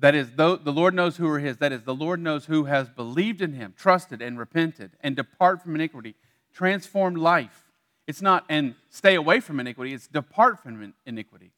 that 0.00 0.14
is, 0.14 0.32
the 0.36 0.58
Lord 0.66 0.92
knows 0.92 1.16
who 1.16 1.28
are 1.28 1.38
his. 1.38 1.56
That 1.56 1.72
is, 1.72 1.84
the 1.84 1.94
Lord 1.94 2.20
knows 2.20 2.44
who 2.44 2.64
has 2.64 2.90
believed 2.90 3.40
in 3.40 3.54
him, 3.54 3.72
trusted, 3.74 4.20
and 4.20 4.38
repented, 4.38 4.90
and 5.00 5.16
depart 5.16 5.62
from 5.62 5.76
iniquity. 5.76 6.14
Transformed 6.52 7.16
life. 7.16 7.71
It's 8.06 8.22
not 8.22 8.44
and 8.48 8.74
stay 8.90 9.14
away 9.14 9.40
from 9.40 9.60
iniquity, 9.60 9.94
it's 9.94 10.06
depart 10.06 10.62
from 10.62 10.94
iniquity. 11.06 11.52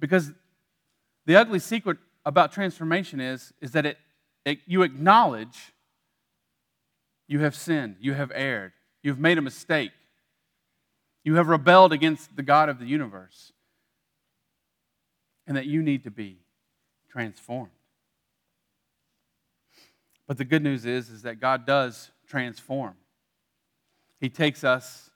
Because 0.00 0.32
the 1.26 1.36
ugly 1.36 1.58
secret 1.58 1.98
about 2.24 2.52
transformation 2.52 3.20
is, 3.20 3.52
is 3.60 3.72
that 3.72 3.86
it, 3.86 3.98
it, 4.44 4.58
you 4.66 4.82
acknowledge 4.82 5.72
you 7.26 7.40
have 7.40 7.54
sinned, 7.54 7.96
you 8.00 8.14
have 8.14 8.32
erred, 8.34 8.72
you've 9.02 9.18
made 9.18 9.38
a 9.38 9.42
mistake, 9.42 9.92
you 11.24 11.34
have 11.34 11.48
rebelled 11.48 11.92
against 11.92 12.36
the 12.36 12.42
God 12.42 12.68
of 12.68 12.78
the 12.78 12.86
universe, 12.86 13.52
and 15.46 15.56
that 15.56 15.66
you 15.66 15.82
need 15.82 16.04
to 16.04 16.10
be 16.10 16.38
transformed. 17.10 17.70
But 20.26 20.38
the 20.38 20.44
good 20.44 20.62
news 20.62 20.84
is, 20.84 21.08
is 21.08 21.22
that 21.22 21.40
God 21.40 21.66
does 21.66 22.10
transform. 22.26 22.94
He 24.20 24.28
takes 24.28 24.64
us 24.64 25.07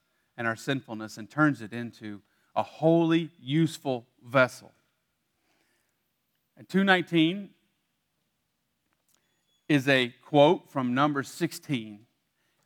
and 0.43 0.49
our 0.49 0.57
sinfulness 0.57 1.19
and 1.19 1.31
turns 1.31 1.63
it 1.63 1.73
into 1.73 2.21
a 2.57 2.65
holy, 2.65 3.31
useful 3.41 4.09
vessel. 4.27 4.73
And 6.57 6.69
219 6.69 7.51
is 9.69 9.87
a 9.87 10.13
quote 10.25 10.69
from 10.69 10.95
number 10.95 11.23
16. 11.23 12.01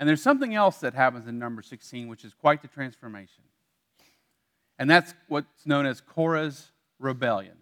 And 0.00 0.08
there's 0.08 0.22
something 0.22 0.54
else 0.54 0.78
that 0.78 0.94
happens 0.94 1.26
in 1.26 1.38
number 1.38 1.60
16, 1.60 2.08
which 2.08 2.24
is 2.24 2.32
quite 2.32 2.62
the 2.62 2.68
transformation. 2.68 3.44
And 4.78 4.88
that's 4.88 5.12
what's 5.28 5.66
known 5.66 5.84
as 5.84 6.00
Korah's 6.00 6.70
rebellion. 6.98 7.58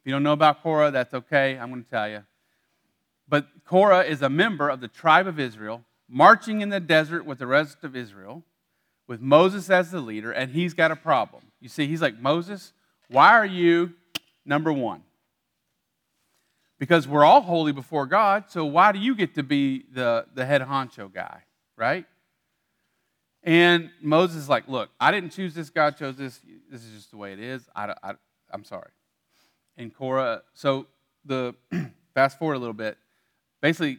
If 0.00 0.06
you 0.06 0.12
don't 0.12 0.24
know 0.24 0.32
about 0.32 0.60
Korah, 0.60 0.90
that's 0.90 1.14
okay. 1.14 1.56
I'm 1.56 1.70
going 1.70 1.84
to 1.84 1.88
tell 1.88 2.08
you. 2.08 2.24
But 3.28 3.46
Korah 3.64 4.02
is 4.02 4.22
a 4.22 4.28
member 4.28 4.68
of 4.68 4.80
the 4.80 4.88
tribe 4.88 5.28
of 5.28 5.38
Israel, 5.38 5.84
marching 6.08 6.62
in 6.62 6.70
the 6.70 6.80
desert 6.80 7.24
with 7.24 7.38
the 7.38 7.46
rest 7.46 7.84
of 7.84 7.94
Israel, 7.94 8.42
with 9.12 9.20
Moses 9.20 9.68
as 9.68 9.90
the 9.90 10.00
leader, 10.00 10.32
and 10.32 10.52
he's 10.52 10.72
got 10.72 10.90
a 10.90 10.96
problem. 10.96 11.42
You 11.60 11.68
see, 11.68 11.86
he's 11.86 12.00
like, 12.00 12.18
Moses, 12.18 12.72
why 13.10 13.32
are 13.32 13.44
you 13.44 13.92
number 14.46 14.72
one? 14.72 15.02
Because 16.78 17.06
we're 17.06 17.22
all 17.22 17.42
holy 17.42 17.72
before 17.72 18.06
God, 18.06 18.44
so 18.48 18.64
why 18.64 18.90
do 18.90 18.98
you 18.98 19.14
get 19.14 19.34
to 19.34 19.42
be 19.42 19.84
the, 19.92 20.24
the 20.32 20.46
head 20.46 20.62
honcho 20.62 21.12
guy, 21.12 21.42
right? 21.76 22.06
And 23.42 23.90
Moses 24.00 24.44
is 24.44 24.48
like, 24.48 24.66
Look, 24.66 24.88
I 24.98 25.10
didn't 25.10 25.32
choose 25.32 25.52
this, 25.52 25.68
God 25.68 25.98
chose 25.98 26.16
this. 26.16 26.40
This 26.70 26.82
is 26.82 26.92
just 26.92 27.10
the 27.10 27.18
way 27.18 27.34
it 27.34 27.38
is. 27.38 27.68
I, 27.76 27.94
I, 28.02 28.14
I'm 28.50 28.64
sorry. 28.64 28.92
And 29.76 29.94
Korah, 29.94 30.40
so 30.54 30.86
the 31.22 31.54
fast 32.14 32.38
forward 32.38 32.54
a 32.54 32.60
little 32.60 32.72
bit 32.72 32.96
basically, 33.60 33.98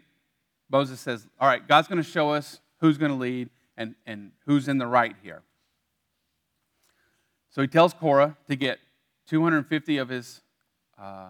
Moses 0.72 1.00
says, 1.00 1.28
All 1.40 1.48
right, 1.48 1.68
God's 1.68 1.88
going 1.88 2.02
to 2.02 2.10
show 2.10 2.32
us 2.32 2.62
who's 2.80 2.98
going 2.98 3.12
to 3.12 3.18
lead 3.18 3.52
and, 3.78 3.96
and 4.06 4.32
who's 4.46 4.68
in 4.68 4.78
the 4.78 4.88
right 4.88 5.16
here. 5.24 5.42
So 7.50 7.62
he 7.62 7.68
tells 7.68 7.94
Korah 7.94 8.38
to 8.50 8.56
get 8.56 8.80
250 9.28 9.98
of 9.98 10.10
his 10.10 10.42
uh, 11.00 11.30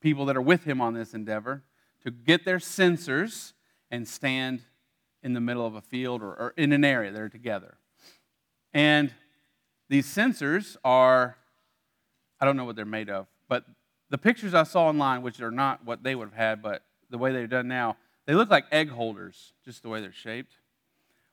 people 0.00 0.26
that 0.26 0.36
are 0.36 0.42
with 0.42 0.64
him 0.64 0.80
on 0.80 0.94
this 0.94 1.14
endeavor 1.14 1.62
to 2.04 2.10
get 2.10 2.44
their 2.44 2.58
censers 2.58 3.52
and 3.90 4.06
stand 4.06 4.62
in 5.22 5.34
the 5.34 5.40
middle 5.40 5.66
of 5.66 5.74
a 5.74 5.80
field 5.80 6.22
or, 6.22 6.34
or 6.34 6.54
in 6.56 6.72
an 6.72 6.84
area. 6.84 7.10
They're 7.10 7.28
together. 7.28 7.76
And 8.72 9.12
these 9.88 10.06
censers 10.06 10.76
are, 10.84 11.36
I 12.40 12.44
don't 12.44 12.56
know 12.56 12.64
what 12.64 12.76
they're 12.76 12.84
made 12.84 13.10
of, 13.10 13.26
but 13.48 13.64
the 14.10 14.18
pictures 14.18 14.54
I 14.54 14.62
saw 14.62 14.86
online, 14.86 15.22
which 15.22 15.40
are 15.40 15.50
not 15.50 15.84
what 15.84 16.02
they 16.02 16.14
would 16.14 16.28
have 16.28 16.36
had, 16.36 16.62
but 16.62 16.82
the 17.10 17.18
way 17.18 17.32
they're 17.32 17.46
done 17.46 17.68
now, 17.68 17.96
they 18.26 18.34
look 18.34 18.50
like 18.50 18.66
egg 18.70 18.90
holders, 18.90 19.54
just 19.64 19.82
the 19.82 19.88
way 19.88 20.00
they're 20.00 20.12
shaped. 20.12 20.52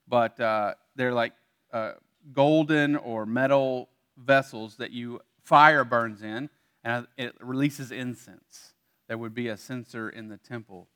But 0.07 0.39
uh, 0.39 0.75
they're 0.95 1.13
like 1.13 1.33
uh, 1.73 1.93
golden 2.33 2.95
or 2.95 3.25
metal 3.25 3.89
vessels 4.17 4.77
that 4.77 4.91
you 4.91 5.19
fire 5.43 5.83
burns 5.83 6.21
in, 6.21 6.49
and 6.83 7.07
it 7.17 7.35
releases 7.39 7.91
incense. 7.91 8.73
There 9.07 9.17
would 9.17 9.33
be 9.33 9.47
a 9.47 9.57
censer 9.57 10.09
in 10.09 10.29
the 10.29 10.37
temple. 10.37 10.87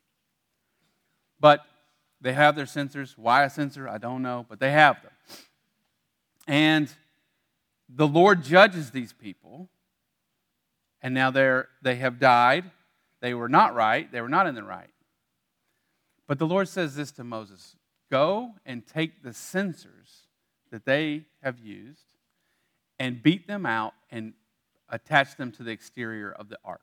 But 1.38 1.60
they 2.20 2.32
have 2.32 2.56
their 2.56 2.66
censers. 2.66 3.16
Why 3.16 3.44
a 3.44 3.50
censer? 3.50 3.88
I 3.88 3.98
don't 3.98 4.22
know, 4.22 4.46
but 4.48 4.60
they 4.60 4.72
have 4.72 5.02
them. 5.02 5.12
And 6.46 6.92
the 7.88 8.06
Lord 8.06 8.44
judges 8.44 8.90
these 8.90 9.12
people, 9.12 9.68
and 11.02 11.14
now 11.14 11.30
they're, 11.30 11.68
they 11.82 11.96
have 11.96 12.18
died, 12.18 12.70
they 13.20 13.34
were 13.34 13.48
not 13.48 13.74
right, 13.74 14.10
they 14.10 14.20
were 14.20 14.28
not 14.28 14.46
in 14.46 14.54
the 14.54 14.62
right. 14.62 14.90
But 16.26 16.38
the 16.38 16.46
Lord 16.46 16.68
says 16.68 16.94
this 16.94 17.10
to 17.12 17.24
Moses 17.24 17.76
Go 18.10 18.54
and 18.66 18.86
take 18.86 19.22
the 19.22 19.32
censers 19.32 20.26
that 20.70 20.84
they 20.84 21.26
have 21.42 21.58
used 21.58 22.16
and 22.98 23.22
beat 23.22 23.46
them 23.46 23.64
out 23.64 23.94
and 24.10 24.34
attach 24.88 25.36
them 25.36 25.52
to 25.52 25.62
the 25.62 25.70
exterior 25.70 26.30
of 26.32 26.48
the 26.48 26.58
ark. 26.64 26.80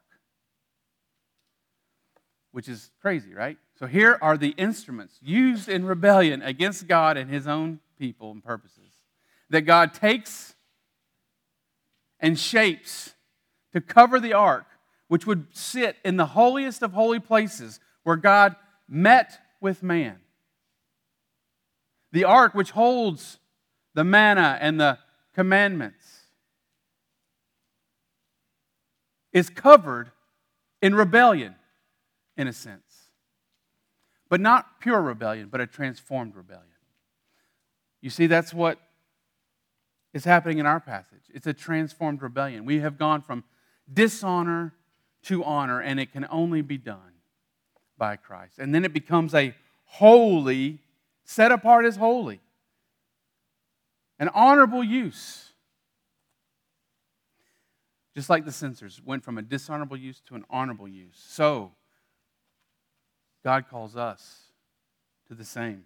Which 2.51 2.67
is 2.67 2.91
crazy, 3.01 3.33
right? 3.33 3.57
So 3.77 3.85
here 3.85 4.17
are 4.21 4.37
the 4.37 4.55
instruments 4.57 5.19
used 5.21 5.69
in 5.69 5.85
rebellion 5.85 6.41
against 6.41 6.87
God 6.87 7.17
and 7.17 7.29
his 7.29 7.45
own 7.45 7.79
people 7.99 8.31
and 8.31 8.43
purposes 8.43 8.93
that 9.49 9.61
God 9.61 9.93
takes 9.93 10.55
and 12.19 12.39
shapes 12.39 13.13
to 13.73 13.81
cover 13.81 14.19
the 14.19 14.33
ark 14.33 14.65
which 15.07 15.27
would 15.27 15.45
sit 15.51 15.97
in 16.03 16.17
the 16.17 16.25
holiest 16.25 16.81
of 16.81 16.93
holy 16.93 17.19
places 17.19 17.79
where 18.03 18.15
God 18.15 18.55
met 18.87 19.39
with 19.61 19.83
man. 19.83 20.17
The 22.11 22.23
ark, 22.23 22.53
which 22.53 22.71
holds 22.71 23.39
the 23.93 24.03
manna 24.03 24.57
and 24.61 24.79
the 24.79 24.97
commandments, 25.33 26.05
is 29.33 29.49
covered 29.49 30.11
in 30.81 30.95
rebellion, 30.95 31.55
in 32.37 32.47
a 32.47 32.53
sense. 32.53 33.11
But 34.29 34.41
not 34.41 34.79
pure 34.79 35.01
rebellion, 35.01 35.49
but 35.49 35.61
a 35.61 35.67
transformed 35.67 36.35
rebellion. 36.35 36.65
You 38.01 38.09
see, 38.09 38.27
that's 38.27 38.53
what 38.53 38.79
is 40.13 40.23
happening 40.25 40.59
in 40.59 40.65
our 40.65 40.79
passage. 40.79 41.23
It's 41.33 41.47
a 41.47 41.53
transformed 41.53 42.21
rebellion. 42.21 42.65
We 42.65 42.79
have 42.79 42.97
gone 42.97 43.21
from 43.21 43.43
dishonor 43.91 44.73
to 45.23 45.43
honor, 45.43 45.81
and 45.81 45.99
it 45.99 46.11
can 46.11 46.25
only 46.29 46.61
be 46.61 46.77
done 46.77 47.13
by 47.97 48.15
Christ. 48.15 48.59
And 48.59 48.73
then 48.73 48.85
it 48.85 48.93
becomes 48.93 49.33
a 49.33 49.53
holy, 49.85 50.79
set 51.27 51.51
apart 51.51 51.85
as 51.85 51.97
holy, 51.97 52.39
an 54.17 54.29
honorable 54.29 54.83
use. 54.83 55.51
Just 58.15 58.29
like 58.29 58.45
the 58.45 58.51
censers 58.51 58.99
went 59.05 59.23
from 59.23 59.37
a 59.37 59.43
dishonorable 59.43 59.97
use 59.97 60.21
to 60.21 60.35
an 60.35 60.45
honorable 60.49 60.87
use. 60.87 61.23
So, 61.27 61.73
God 63.43 63.65
calls 63.69 63.95
us 63.95 64.45
to 65.27 65.35
the 65.35 65.43
same. 65.43 65.83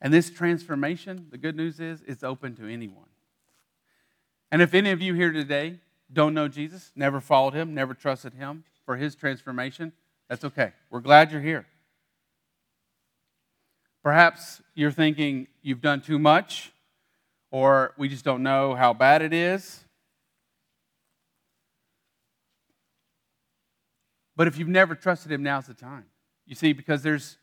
And 0.00 0.12
this 0.12 0.30
transformation, 0.30 1.26
the 1.30 1.38
good 1.38 1.56
news 1.56 1.78
is, 1.78 2.02
it's 2.06 2.24
open 2.24 2.56
to 2.56 2.66
anyone. 2.66 3.04
And 4.50 4.62
if 4.62 4.72
any 4.72 4.90
of 4.90 5.02
you 5.02 5.12
here 5.12 5.30
today 5.30 5.78
don't 6.10 6.32
know 6.32 6.48
Jesus, 6.48 6.90
never 6.96 7.20
followed 7.20 7.52
him, 7.52 7.74
never 7.74 7.92
trusted 7.92 8.32
him 8.34 8.64
for 8.90 8.96
his 8.96 9.14
transformation, 9.14 9.92
that's 10.28 10.44
okay. 10.44 10.72
We're 10.90 10.98
glad 10.98 11.30
you're 11.30 11.40
here. 11.40 11.64
Perhaps 14.02 14.62
you're 14.74 14.90
thinking 14.90 15.46
you've 15.62 15.80
done 15.80 16.00
too 16.00 16.18
much, 16.18 16.72
or 17.52 17.94
we 17.96 18.08
just 18.08 18.24
don't 18.24 18.42
know 18.42 18.74
how 18.74 18.92
bad 18.92 19.22
it 19.22 19.32
is. 19.32 19.84
But 24.34 24.48
if 24.48 24.58
you've 24.58 24.66
never 24.66 24.96
trusted 24.96 25.30
him, 25.30 25.44
now's 25.44 25.68
the 25.68 25.74
time. 25.74 26.06
You 26.44 26.56
see, 26.56 26.72
because 26.72 27.04
there's 27.04 27.38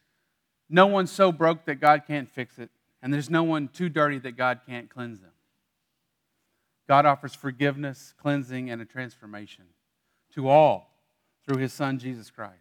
no 0.69 0.85
one 0.85 1.07
so 1.07 1.31
broke 1.31 1.63
that 1.63 1.75
God 1.75 2.03
can't 2.05 2.29
fix 2.29 2.59
it, 2.59 2.69
and 3.01 3.13
there's 3.13 3.29
no 3.29 3.43
one 3.43 3.69
too 3.69 3.87
dirty 3.87 4.19
that 4.19 4.35
God 4.35 4.59
can't 4.67 4.89
cleanse 4.89 5.21
them. 5.21 5.31
God 6.89 7.05
offers 7.05 7.33
forgiveness, 7.33 8.13
cleansing, 8.21 8.69
and 8.69 8.81
a 8.81 8.85
transformation 8.85 9.63
to 10.33 10.49
all 10.49 10.96
through 11.47 11.57
his 11.57 11.73
son, 11.73 11.97
Jesus 11.97 12.29
Christ. 12.29 12.53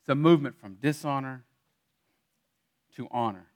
It's 0.00 0.08
a 0.08 0.14
movement 0.14 0.58
from 0.58 0.78
dishonor 0.80 1.44
to 2.96 3.06
honor 3.10 3.46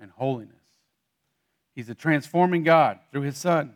and 0.00 0.10
holiness. 0.10 0.56
He's 1.74 1.90
a 1.90 1.94
transforming 1.94 2.64
God 2.64 2.98
through 3.12 3.22
his 3.22 3.36
son. 3.36 3.74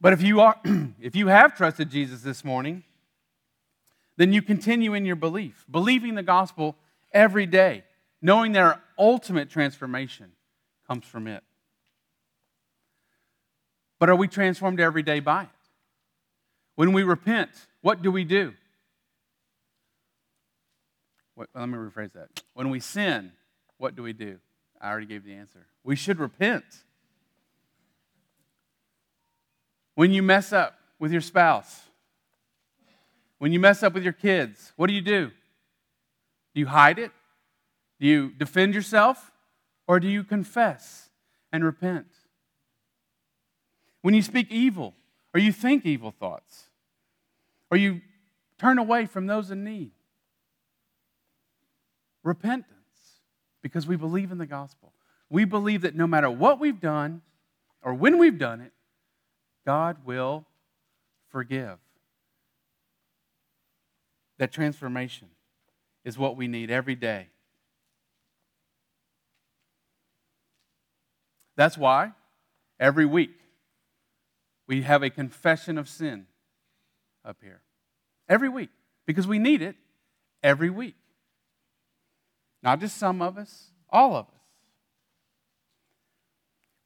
But 0.00 0.12
if 0.12 0.22
you, 0.22 0.40
are, 0.40 0.60
if 1.00 1.16
you 1.16 1.28
have 1.28 1.56
trusted 1.56 1.90
Jesus 1.90 2.20
this 2.20 2.44
morning, 2.44 2.84
then 4.16 4.32
you 4.32 4.42
continue 4.42 4.92
in 4.92 5.06
your 5.06 5.16
belief, 5.16 5.64
believing 5.70 6.14
the 6.14 6.22
gospel 6.22 6.76
every 7.12 7.46
day, 7.46 7.84
knowing 8.20 8.52
that 8.52 8.60
our 8.60 8.82
ultimate 8.98 9.48
transformation 9.48 10.32
comes 10.86 11.06
from 11.06 11.26
it. 11.26 11.42
But 13.98 14.10
are 14.10 14.16
we 14.16 14.28
transformed 14.28 14.80
every 14.80 15.02
day 15.02 15.20
by 15.20 15.44
it? 15.44 15.48
When 16.74 16.92
we 16.92 17.02
repent, 17.02 17.50
what 17.82 18.02
do 18.02 18.10
we 18.10 18.24
do? 18.24 18.54
let 21.54 21.68
me 21.68 21.78
rephrase 21.78 22.12
that. 22.12 22.42
When 22.52 22.68
we 22.68 22.80
sin, 22.80 23.32
what 23.78 23.96
do 23.96 24.02
we 24.02 24.12
do? 24.12 24.38
I 24.80 24.90
already 24.90 25.06
gave 25.06 25.24
the 25.24 25.32
answer. 25.32 25.66
We 25.82 25.96
should 25.96 26.18
repent. 26.18 26.64
When 29.94 30.10
you 30.10 30.22
mess 30.22 30.52
up 30.52 30.78
with 30.98 31.12
your 31.12 31.20
spouse, 31.22 31.80
when 33.38 33.52
you 33.52 33.60
mess 33.60 33.82
up 33.82 33.94
with 33.94 34.04
your 34.04 34.12
kids, 34.12 34.72
what 34.76 34.88
do 34.88 34.92
you 34.92 35.00
do? 35.00 35.30
Do 36.54 36.60
you 36.60 36.66
hide 36.66 36.98
it? 36.98 37.10
Do 37.98 38.06
you 38.06 38.30
defend 38.30 38.74
yourself? 38.74 39.30
Or 39.86 39.98
do 39.98 40.08
you 40.08 40.24
confess 40.24 41.08
and 41.52 41.64
repent? 41.64 42.06
When 44.02 44.14
you 44.14 44.22
speak 44.22 44.50
evil, 44.50 44.94
or 45.34 45.40
you 45.40 45.52
think 45.52 45.84
evil 45.84 46.10
thoughts, 46.10 46.69
or 47.70 47.76
you 47.76 48.00
turn 48.58 48.78
away 48.78 49.06
from 49.06 49.26
those 49.26 49.50
in 49.50 49.64
need, 49.64 49.92
repentance, 52.22 52.66
because 53.62 53.86
we 53.86 53.96
believe 53.96 54.32
in 54.32 54.38
the 54.38 54.46
gospel. 54.46 54.92
We 55.28 55.44
believe 55.44 55.82
that 55.82 55.94
no 55.94 56.06
matter 56.06 56.30
what 56.30 56.58
we've 56.58 56.80
done 56.80 57.22
or 57.82 57.94
when 57.94 58.18
we've 58.18 58.38
done 58.38 58.60
it, 58.60 58.72
God 59.64 59.98
will 60.04 60.44
forgive. 61.30 61.78
That 64.38 64.52
transformation 64.52 65.28
is 66.04 66.18
what 66.18 66.36
we 66.36 66.48
need 66.48 66.70
every 66.70 66.94
day. 66.94 67.28
That's 71.56 71.76
why 71.76 72.12
every 72.80 73.04
week 73.04 73.38
we 74.66 74.82
have 74.82 75.02
a 75.02 75.10
confession 75.10 75.76
of 75.76 75.88
sin 75.88 76.26
up 77.24 77.38
here. 77.42 77.60
Every 78.28 78.48
week. 78.48 78.70
Because 79.06 79.26
we 79.26 79.38
need 79.38 79.62
it 79.62 79.76
every 80.42 80.70
week. 80.70 80.96
Not 82.62 82.80
just 82.80 82.96
some 82.96 83.22
of 83.22 83.38
us, 83.38 83.70
all 83.88 84.14
of 84.14 84.26
us. 84.26 84.34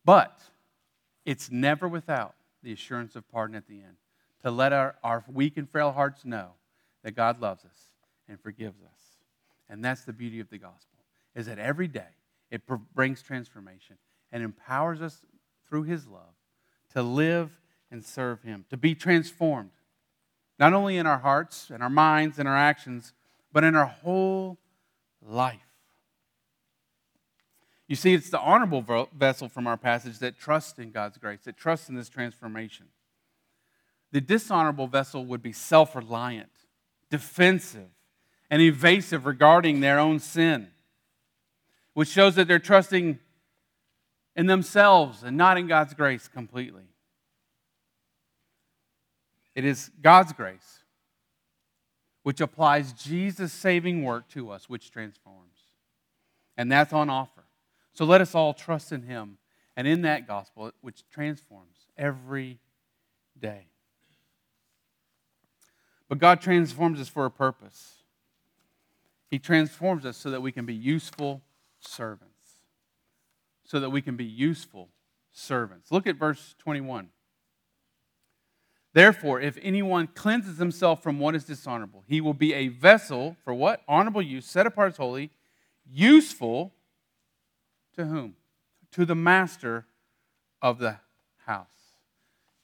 But 0.05 0.39
it's 1.25 1.51
never 1.51 1.89
without 1.89 2.35
the 2.63 2.73
assurance 2.73 3.17
of 3.17 3.29
pardon 3.31 3.57
at 3.57 3.67
the 3.67 3.75
end 3.75 3.97
to 4.43 4.51
let 4.51 4.73
our, 4.73 4.97
our 5.03 5.25
weak 5.31 5.57
and 5.57 5.69
frail 5.69 5.93
hearts 5.93 6.25
know 6.25 6.51
that 7.03 7.13
God 7.13 7.41
loves 7.41 7.65
us 7.65 7.91
and 8.29 8.41
forgives 8.41 8.81
us. 8.83 9.01
And 9.69 9.85
that's 9.85 10.05
the 10.05 10.13
beauty 10.13 10.41
of 10.41 10.51
the 10.51 10.59
gospel, 10.59 11.01
is 11.35 11.47
that 11.47 11.59
every 11.59 11.89
day 11.89 12.03
it 12.51 12.63
brings 12.95 13.23
transformation 13.23 13.97
and 14.31 14.43
empowers 14.43 15.03
us 15.03 15.21
through 15.69 15.85
his 15.85 16.07
love 16.07 16.35
to 16.93 17.03
live 17.03 17.61
and 17.91 18.05
serve 18.05 18.43
him, 18.43 18.65
to 18.71 18.77
be 18.77 18.95
transformed, 18.95 19.71
not 20.59 20.73
only 20.73 20.97
in 20.97 21.07
our 21.07 21.19
hearts 21.19 21.71
and 21.71 21.83
our 21.83 21.91
minds 21.91 22.39
and 22.39 22.49
our 22.49 22.57
actions, 22.57 23.13
but 23.53 23.65
in 23.65 23.75
our 23.75 23.87
whole 23.87 24.59
life. 25.23 25.61
You 27.87 27.97
see, 27.97 28.15
it's 28.15 28.31
the 28.31 28.41
honorable 28.41 29.09
vessel 29.17 29.49
from 29.49 29.67
our 29.67 29.77
passage 29.77 30.19
that 30.21 30.39
trusts 30.39 30.79
in 30.79 30.91
God's 30.91 31.19
grace, 31.19 31.41
that 31.45 31.57
trusts 31.57 31.89
in 31.89 31.95
this 31.95 32.09
transformation. 32.09 32.87
The 34.11 34.21
dishonorable 34.21 34.87
vessel 34.87 35.25
would 35.27 35.43
be 35.43 35.53
self 35.53 35.95
reliant, 35.95 36.53
defensive, 37.11 37.91
and 38.51 38.63
evasive 38.63 39.27
regarding 39.27 39.81
their 39.81 39.99
own 39.99 40.19
sin, 40.19 40.69
which 41.93 42.09
shows 42.09 42.37
that 42.37 42.49
they're 42.49 42.59
trusting 42.59 43.19
in 44.37 44.47
themselves 44.47 45.23
and 45.23 45.37
not 45.37 45.59
in 45.59 45.67
God's 45.67 45.95
grace 45.95 46.29
completely. 46.29 46.85
It 49.55 49.65
is 49.65 49.91
God's 50.01 50.33
grace 50.33 50.85
which 52.25 52.41
applies 52.41 52.93
Jesus' 52.95 53.53
saving 53.53 54.03
work 54.03 54.29
to 54.31 54.51
us, 54.51 54.69
which 54.69 54.91
transforms. 54.91 55.59
And 56.57 56.73
that's 56.73 56.93
on 56.93 57.11
offer. 57.11 57.45
So 57.93 58.05
let 58.05 58.21
us 58.21 58.35
all 58.35 58.55
trust 58.55 58.93
in 58.93 59.03
Him 59.03 59.37
and 59.77 59.87
in 59.87 60.03
that 60.03 60.27
gospel, 60.27 60.73
which 60.81 61.05
transforms 61.11 61.87
every 61.99 62.59
day. 63.39 63.67
But 66.09 66.19
God 66.19 66.41
transforms 66.41 66.99
us 66.99 67.09
for 67.09 67.27
a 67.27 67.31
purpose. 67.31 68.05
He 69.31 69.39
transforms 69.39 70.07
us 70.07 70.17
so 70.17 70.31
that 70.31 70.41
we 70.41 70.51
can 70.51 70.65
be 70.65 70.75
useful 70.75 71.43
servants. 71.79 72.33
So 73.65 73.81
that 73.81 73.91
we 73.91 74.01
can 74.01 74.17
be 74.17 74.25
useful 74.25 74.89
servants. 75.31 75.93
Look 75.93 76.07
at 76.07 76.17
verse 76.17 76.55
21. 76.59 77.11
Therefore, 78.95 79.41
if 79.41 79.59
anyone 79.61 80.07
cleanses 80.07 80.59
himself 80.59 81.03
from 81.03 81.19
what 81.19 81.35
is 81.35 81.45
dishonorable, 81.45 82.05
he 82.07 82.21
will 82.21 82.33
be 82.33 82.55
a 82.55 82.69
vessel 82.69 83.37
for 83.45 83.53
what? 83.53 83.83
Honorable 83.89 84.23
use, 84.23 84.47
set 84.47 84.69
apart 84.69 84.93
as 84.93 84.97
holy, 84.97 85.31
useful 85.91 86.73
to 87.97 88.07
whom? 88.07 88.37
To 88.93 89.05
the 89.05 89.17
master 89.17 89.85
of 90.63 90.79
the 90.79 90.99
house. 91.45 91.67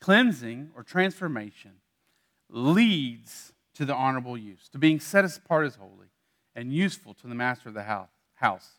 Cleansing 0.01 0.71
or 0.77 0.85
transformation 0.85 1.73
leads 2.49 3.53
to 3.75 3.85
the 3.85 3.95
honorable 3.95 4.39
use, 4.39 4.69
to 4.69 4.79
being 4.79 5.01
set 5.01 5.25
apart 5.25 5.67
as 5.67 5.75
holy 5.75 6.09
and 6.55 6.73
useful 6.73 7.13
to 7.15 7.27
the 7.27 7.35
master 7.35 7.69
of 7.69 7.75
the 7.75 8.07
house. 8.35 8.71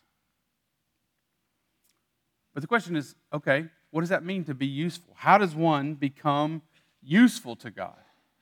But 2.54 2.62
the 2.62 2.66
question 2.66 2.96
is 2.96 3.14
okay, 3.30 3.66
what 3.90 4.00
does 4.00 4.08
that 4.08 4.24
mean 4.24 4.44
to 4.44 4.54
be 4.54 4.66
useful? 4.66 5.14
How 5.18 5.36
does 5.36 5.54
one 5.54 5.94
become 5.94 6.62
useful 7.02 7.56
to 7.56 7.70
God, 7.70 7.98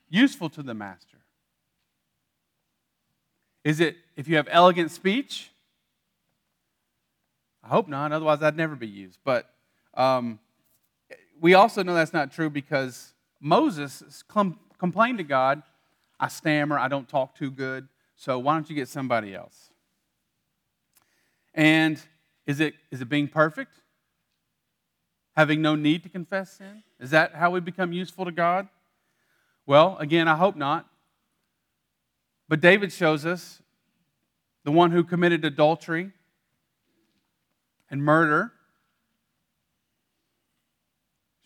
useful 0.08 0.50
to 0.50 0.62
the 0.62 0.74
master? 0.74 1.18
Is 3.64 3.80
it 3.80 3.96
if 4.16 4.28
you 4.28 4.36
have 4.36 4.48
elegant 4.50 4.90
speech? 4.90 5.50
I 7.62 7.68
hope 7.68 7.88
not, 7.88 8.12
otherwise, 8.12 8.42
I'd 8.42 8.56
never 8.56 8.74
be 8.74 8.86
used. 8.86 9.18
But 9.24 9.50
um, 9.94 10.38
we 11.40 11.54
also 11.54 11.82
know 11.82 11.94
that's 11.94 12.12
not 12.12 12.32
true 12.32 12.48
because 12.48 13.12
Moses 13.40 14.24
com- 14.28 14.58
complained 14.78 15.18
to 15.18 15.24
God, 15.24 15.62
I 16.18 16.28
stammer, 16.28 16.78
I 16.78 16.88
don't 16.88 17.08
talk 17.08 17.36
too 17.36 17.50
good, 17.50 17.88
so 18.16 18.38
why 18.38 18.54
don't 18.54 18.68
you 18.68 18.76
get 18.76 18.88
somebody 18.88 19.34
else? 19.34 19.70
And 21.54 22.00
is 22.46 22.60
it, 22.60 22.74
is 22.90 23.00
it 23.00 23.08
being 23.08 23.28
perfect? 23.28 23.72
Having 25.36 25.62
no 25.62 25.74
need 25.74 26.02
to 26.02 26.08
confess 26.08 26.58
sin? 26.58 26.82
Is 26.98 27.10
that 27.10 27.34
how 27.34 27.50
we 27.50 27.60
become 27.60 27.92
useful 27.92 28.24
to 28.24 28.32
God? 28.32 28.68
Well, 29.66 29.96
again, 29.98 30.28
I 30.28 30.36
hope 30.36 30.56
not. 30.56 30.86
But 32.48 32.60
David 32.60 32.92
shows 32.92 33.24
us 33.24 33.62
the 34.64 34.72
one 34.72 34.90
who 34.90 35.04
committed 35.04 35.44
adultery 35.44 36.10
and 37.90 38.02
murder 38.02 38.52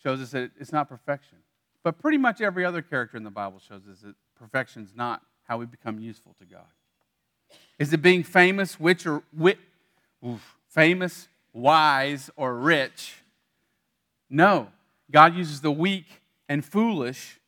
shows 0.01 0.21
us 0.21 0.31
that 0.31 0.51
it's 0.59 0.71
not 0.71 0.89
perfection. 0.89 1.39
But 1.83 1.99
pretty 1.99 2.17
much 2.17 2.41
every 2.41 2.65
other 2.65 2.81
character 2.81 3.17
in 3.17 3.23
the 3.23 3.31
Bible 3.31 3.59
shows 3.59 3.81
us 3.91 4.01
that 4.01 4.15
perfection 4.35 4.83
is 4.83 4.95
not 4.95 5.21
how 5.47 5.57
we 5.57 5.65
become 5.65 5.99
useful 5.99 6.35
to 6.39 6.45
God. 6.45 6.65
Is 7.77 7.93
it 7.93 8.01
being 8.01 8.23
famous, 8.23 8.79
which 8.79 9.05
or 9.05 9.23
wit, 9.35 9.59
famous, 10.67 11.27
wise, 11.53 12.29
or 12.35 12.55
rich? 12.55 13.15
No. 14.29 14.69
God 15.11 15.35
uses 15.35 15.61
the 15.61 15.71
weak 15.71 16.05
and 16.49 16.63
foolish, 16.63 17.39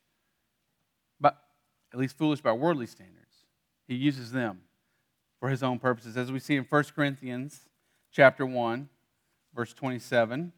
but 1.20 1.38
at 1.94 2.00
least 2.00 2.18
foolish 2.18 2.42
by 2.42 2.52
worldly 2.52 2.88
standards. 2.88 3.18
He 3.88 3.96
uses 3.96 4.32
them 4.32 4.62
for 5.40 5.50
his 5.50 5.64
own 5.64 5.80
purposes. 5.80 6.18
As 6.18 6.32
we 6.32 6.40
see 6.40 6.56
in 6.56 6.64
1 6.64 6.84
Corinthians 6.96 7.62
chapter 8.12 8.46
1, 8.46 8.90
verse 9.56 9.74
27. 9.74 10.52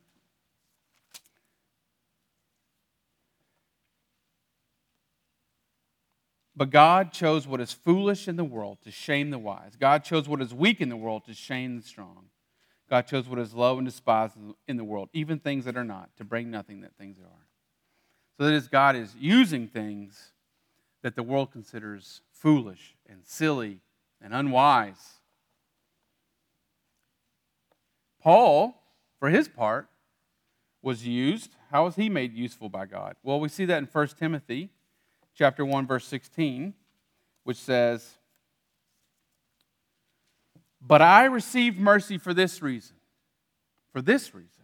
But 6.55 6.71
God 6.71 7.13
chose 7.13 7.47
what 7.47 7.61
is 7.61 7.71
foolish 7.71 8.27
in 8.27 8.35
the 8.35 8.43
world 8.43 8.79
to 8.83 8.91
shame 8.91 9.29
the 9.29 9.39
wise. 9.39 9.77
God 9.79 10.03
chose 10.03 10.27
what 10.27 10.41
is 10.41 10.53
weak 10.53 10.81
in 10.81 10.89
the 10.89 10.97
world 10.97 11.23
to 11.25 11.33
shame 11.33 11.77
the 11.77 11.83
strong. 11.83 12.25
God 12.89 13.07
chose 13.07 13.27
what 13.29 13.39
is 13.39 13.53
low 13.53 13.77
and 13.77 13.85
despised 13.85 14.35
in 14.67 14.77
the 14.77 14.83
world, 14.83 15.09
even 15.13 15.39
things 15.39 15.65
that 15.65 15.77
are 15.77 15.83
not, 15.83 16.09
to 16.17 16.23
bring 16.23 16.49
nothing 16.49 16.81
that 16.81 16.95
things 16.97 17.19
are. 17.19 17.45
So 18.37 18.45
that 18.45 18.53
is 18.53 18.67
God 18.67 18.95
is 18.95 19.15
using 19.19 19.67
things 19.67 20.31
that 21.03 21.15
the 21.15 21.23
world 21.23 21.51
considers 21.51 22.21
foolish 22.31 22.95
and 23.07 23.21
silly 23.25 23.81
and 24.21 24.33
unwise 24.33 25.19
Paul, 28.21 28.81
for 29.19 29.29
his 29.29 29.47
part, 29.47 29.87
was 30.81 31.05
used. 31.05 31.51
How 31.71 31.85
was 31.85 31.95
he 31.95 32.09
made 32.09 32.33
useful 32.33 32.69
by 32.69 32.85
God? 32.85 33.15
Well, 33.23 33.39
we 33.39 33.49
see 33.49 33.65
that 33.65 33.77
in 33.77 33.85
1 33.85 34.07
Timothy 34.19 34.69
chapter 35.35 35.65
1 35.65 35.87
verse 35.87 36.05
16, 36.05 36.73
which 37.43 37.57
says, 37.57 38.17
"But 40.81 41.01
I 41.01 41.25
received 41.25 41.77
mercy 41.77 42.17
for 42.17 42.33
this 42.33 42.61
reason, 42.61 42.95
for 43.91 44.01
this 44.01 44.33
reason, 44.33 44.63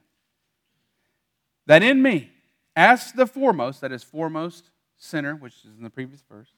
that 1.65 1.83
in 1.83 2.01
me, 2.01 2.31
as 2.75 3.11
the 3.11 3.27
foremost, 3.27 3.81
that 3.81 3.91
is 3.91 4.03
foremost 4.03 4.69
sinner, 4.97 5.35
which 5.35 5.53
is 5.65 5.77
in 5.77 5.83
the 5.83 5.89
previous 5.89 6.21
verse, 6.21 6.51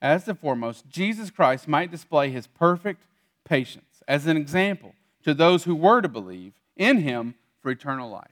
as 0.00 0.24
the 0.24 0.34
foremost, 0.34 0.88
Jesus 0.88 1.30
Christ 1.30 1.66
might 1.66 1.90
display 1.90 2.30
his 2.30 2.46
perfect 2.46 3.06
patience 3.44 4.02
as 4.06 4.26
an 4.26 4.36
example 4.36 4.94
to 5.22 5.32
those 5.32 5.64
who 5.64 5.74
were 5.74 6.02
to 6.02 6.08
believe 6.08 6.52
in 6.76 6.98
him 6.98 7.34
for 7.60 7.70
eternal 7.70 8.10
life. 8.10 8.28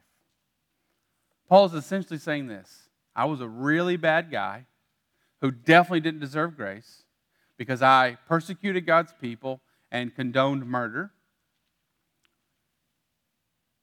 Paul 1.48 1.66
is 1.66 1.75
essentially 1.75 2.18
saying 2.18 2.46
this 2.46 2.88
I 3.14 3.25
was 3.25 3.40
a 3.40 3.48
really 3.48 3.96
bad 3.96 4.31
guy 4.31 4.66
who 5.40 5.51
definitely 5.51 6.01
didn't 6.01 6.20
deserve 6.20 6.57
grace 6.57 7.05
because 7.57 7.83
I 7.83 8.17
persecuted 8.27 8.87
God's 8.87 9.12
people 9.21 9.61
and 9.91 10.15
condoned 10.15 10.67
murder. 10.67 11.12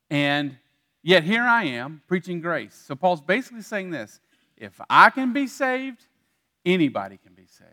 And 0.10 0.58
yet 1.04 1.24
here 1.24 1.44
I 1.44 1.66
am 1.66 2.02
preaching 2.08 2.42
grace. 2.42 2.82
So 2.88 2.96
Paul's 2.96 3.22
basically 3.22 3.62
saying 3.62 3.92
this 3.92 4.20
if 4.58 4.80
I 4.90 5.10
can 5.10 5.34
be 5.34 5.48
saved, 5.48 6.06
anybody 6.66 7.18
can 7.18 7.34
be 7.34 7.46
saved. 7.46 7.72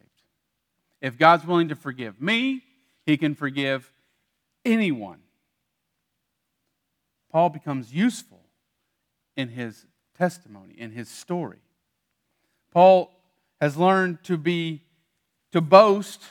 If 1.01 1.19
God's 1.19 1.47
willing 1.47 1.69
to 1.69 1.77
forgive 1.77 2.21
me, 2.21 2.63
he 3.05 3.17
can 3.17 3.35
forgive 3.35 3.91
anyone. 4.65 5.21
Paul 7.31 7.51
becomes 7.51 7.93
useful 7.93 8.45
in 9.37 9.49
his 9.49 9.87
testimony, 10.17 10.75
in 10.79 10.93
his 10.93 11.09
story. 11.09 11.59
Paul 12.73 13.11
has 13.61 13.77
learned 13.77 14.23
to 14.25 14.37
be 14.37 14.83
to 15.53 15.61
boast 15.61 16.23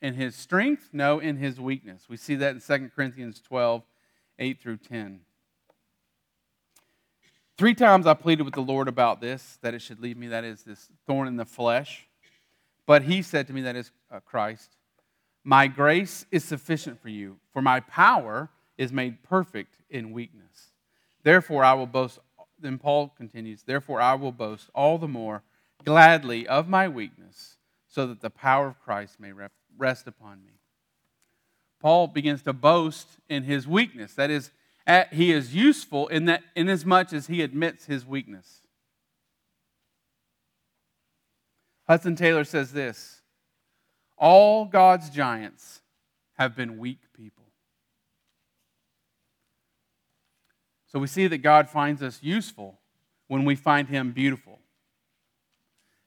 in 0.00 0.14
his 0.14 0.34
strength, 0.34 0.90
no, 0.92 1.18
in 1.18 1.36
his 1.36 1.60
weakness. 1.60 2.04
We 2.08 2.16
see 2.16 2.34
that 2.36 2.54
in 2.54 2.60
2 2.60 2.90
Corinthians 2.94 3.40
12, 3.40 3.82
8 4.38 4.60
through 4.60 4.78
10. 4.78 5.20
Three 7.56 7.74
times 7.74 8.06
I 8.06 8.14
pleaded 8.14 8.42
with 8.42 8.54
the 8.54 8.60
Lord 8.60 8.88
about 8.88 9.20
this, 9.20 9.58
that 9.62 9.74
it 9.74 9.80
should 9.80 10.00
leave 10.00 10.16
me, 10.16 10.28
that 10.28 10.42
is, 10.42 10.64
this 10.64 10.88
thorn 11.06 11.28
in 11.28 11.36
the 11.36 11.44
flesh. 11.44 12.08
But 12.86 13.02
he 13.02 13.22
said 13.22 13.46
to 13.46 13.52
me, 13.52 13.62
that 13.62 13.76
is 13.76 13.92
uh, 14.10 14.20
Christ, 14.20 14.76
My 15.44 15.68
grace 15.68 16.26
is 16.32 16.44
sufficient 16.44 17.00
for 17.00 17.08
you, 17.08 17.38
for 17.52 17.62
my 17.62 17.80
power 17.80 18.50
is 18.76 18.92
made 18.92 19.22
perfect 19.22 19.76
in 19.88 20.12
weakness. 20.12 20.72
Therefore, 21.22 21.62
I 21.62 21.74
will 21.74 21.86
boast, 21.86 22.18
then 22.58 22.78
Paul 22.78 23.12
continues, 23.16 23.62
Therefore, 23.62 24.00
I 24.00 24.14
will 24.14 24.32
boast 24.32 24.68
all 24.74 24.98
the 24.98 25.06
more 25.06 25.42
gladly 25.84 26.48
of 26.48 26.68
my 26.68 26.88
weakness, 26.88 27.58
so 27.92 28.06
that 28.06 28.22
the 28.22 28.30
power 28.30 28.66
of 28.66 28.80
Christ 28.80 29.20
may 29.20 29.32
rest 29.76 30.06
upon 30.06 30.42
me. 30.42 30.52
Paul 31.78 32.06
begins 32.06 32.40
to 32.44 32.54
boast 32.54 33.06
in 33.28 33.42
his 33.42 33.68
weakness. 33.68 34.14
That 34.14 34.30
is, 34.30 34.50
he 35.12 35.30
is 35.30 35.54
useful 35.54 36.08
in 36.08 36.24
that 36.24 36.42
inasmuch 36.56 37.12
as 37.12 37.26
he 37.26 37.42
admits 37.42 37.84
his 37.84 38.06
weakness. 38.06 38.62
Hudson 41.86 42.16
Taylor 42.16 42.44
says 42.44 42.72
this 42.72 43.20
All 44.16 44.64
God's 44.64 45.10
giants 45.10 45.82
have 46.38 46.56
been 46.56 46.78
weak 46.78 47.00
people. 47.14 47.44
So 50.86 50.98
we 50.98 51.08
see 51.08 51.26
that 51.26 51.38
God 51.38 51.68
finds 51.68 52.02
us 52.02 52.22
useful 52.22 52.78
when 53.28 53.44
we 53.44 53.54
find 53.54 53.88
him 53.88 54.12
beautiful. 54.12 54.61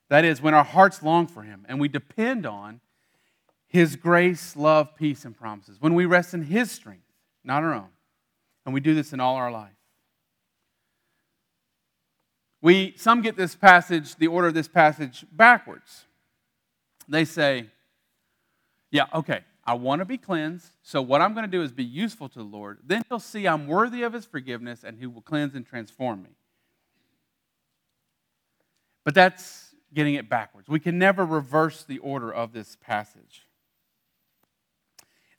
That 0.09 0.25
is, 0.25 0.41
when 0.41 0.53
our 0.53 0.63
hearts 0.63 1.01
long 1.01 1.27
for 1.27 1.43
him 1.43 1.65
and 1.67 1.79
we 1.79 1.87
depend 1.87 2.45
on 2.45 2.79
his 3.67 3.95
grace, 3.95 4.55
love, 4.55 4.95
peace, 4.95 5.25
and 5.25 5.35
promises. 5.35 5.77
When 5.81 5.95
we 5.95 6.05
rest 6.05 6.33
in 6.33 6.43
his 6.43 6.71
strength, 6.71 7.11
not 7.43 7.63
our 7.63 7.73
own. 7.73 7.89
And 8.65 8.73
we 8.73 8.79
do 8.79 8.95
this 8.95 9.13
in 9.13 9.19
all 9.19 9.35
our 9.35 9.51
life. 9.51 9.71
We, 12.61 12.95
some 12.97 13.21
get 13.21 13.35
this 13.35 13.55
passage, 13.55 14.15
the 14.15 14.27
order 14.27 14.47
of 14.47 14.53
this 14.53 14.67
passage, 14.67 15.25
backwards. 15.31 16.05
They 17.07 17.25
say, 17.25 17.67
yeah, 18.91 19.05
okay, 19.13 19.41
I 19.65 19.73
want 19.73 19.99
to 19.99 20.05
be 20.05 20.17
cleansed, 20.17 20.71
so 20.81 21.01
what 21.01 21.21
I'm 21.21 21.33
going 21.33 21.45
to 21.45 21.51
do 21.51 21.61
is 21.61 21.71
be 21.71 21.83
useful 21.83 22.29
to 22.29 22.39
the 22.39 22.45
Lord. 22.45 22.79
Then 22.85 23.01
he'll 23.09 23.19
see 23.19 23.47
I'm 23.47 23.67
worthy 23.67 24.03
of 24.03 24.13
his 24.13 24.25
forgiveness 24.25 24.83
and 24.83 24.97
he 24.97 25.05
will 25.05 25.21
cleanse 25.21 25.55
and 25.55 25.65
transform 25.65 26.23
me. 26.23 26.29
But 29.03 29.13
that's 29.13 29.64
getting 29.95 30.13
it 30.15 30.29
backwards. 30.29 30.67
We 30.69 30.79
can 30.79 30.99
never 30.99 31.25
reverse 31.25 31.83
the 31.83 31.97
order 31.99 32.31
of 32.31 32.53
this 32.53 32.77
passage. 32.79 33.47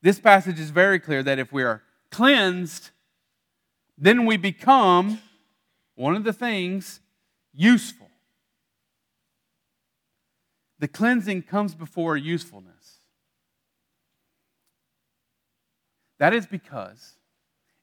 This 0.03 0.19
passage 0.19 0.59
is 0.59 0.71
very 0.71 0.99
clear 0.99 1.23
that 1.23 1.39
if 1.39 1.53
we 1.53 1.63
are 1.63 1.83
cleansed, 2.11 2.91
then 3.99 4.27
we 4.27 4.37
become 4.37 5.21
one 5.95 6.17
of 6.17 6.25
the 6.25 6.33
things 6.33 7.01
useful. 7.53 8.11
The 10.79 10.89
cleansing 10.89 11.43
comes 11.43 11.75
before 11.75 12.17
usefulness. 12.17 12.99
That 16.19 16.35
is 16.35 16.47
because 16.47 17.15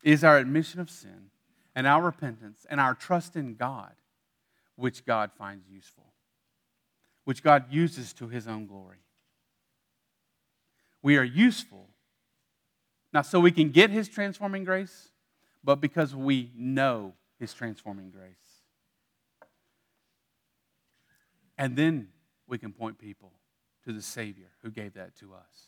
it 0.03 0.11
is 0.11 0.23
our 0.23 0.37
admission 0.37 0.79
of 0.79 0.89
sin 0.89 1.29
and 1.75 1.87
our 1.87 2.01
repentance 2.01 2.65
and 2.69 2.79
our 2.79 2.93
trust 2.93 3.35
in 3.35 3.55
God 3.55 3.93
which 4.75 5.05
God 5.05 5.31
finds 5.37 5.67
useful, 5.67 6.12
which 7.25 7.43
God 7.43 7.65
uses 7.71 8.13
to 8.13 8.27
his 8.27 8.47
own 8.47 8.65
glory. 8.65 8.97
We 11.01 11.17
are 11.17 11.23
useful, 11.23 11.89
not 13.11 13.25
so 13.25 13.39
we 13.39 13.51
can 13.51 13.71
get 13.71 13.89
his 13.89 14.07
transforming 14.07 14.63
grace, 14.63 15.09
but 15.63 15.75
because 15.75 16.15
we 16.15 16.51
know 16.55 17.13
his 17.39 17.53
transforming 17.53 18.09
grace. 18.09 18.31
And 21.57 21.75
then 21.75 22.09
we 22.47 22.57
can 22.57 22.71
point 22.71 22.97
people 22.97 23.31
to 23.85 23.93
the 23.93 24.01
Savior 24.01 24.47
who 24.61 24.71
gave 24.71 24.93
that 24.93 25.15
to 25.19 25.33
us. 25.33 25.67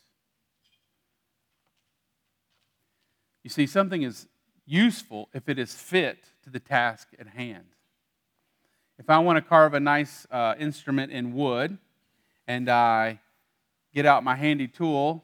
You 3.42 3.50
see, 3.50 3.66
something 3.66 4.02
is 4.02 4.26
useful 4.64 5.28
if 5.32 5.48
it 5.48 5.58
is 5.58 5.74
fit 5.74 6.18
to 6.42 6.50
the 6.50 6.58
task 6.58 7.08
at 7.18 7.28
hand. 7.28 7.75
If 8.98 9.10
I 9.10 9.18
want 9.18 9.36
to 9.36 9.42
carve 9.42 9.74
a 9.74 9.80
nice 9.80 10.26
uh, 10.30 10.54
instrument 10.58 11.12
in 11.12 11.34
wood 11.34 11.76
and 12.46 12.68
I 12.68 13.20
get 13.94 14.06
out 14.06 14.24
my 14.24 14.34
handy 14.34 14.68
tool, 14.68 15.22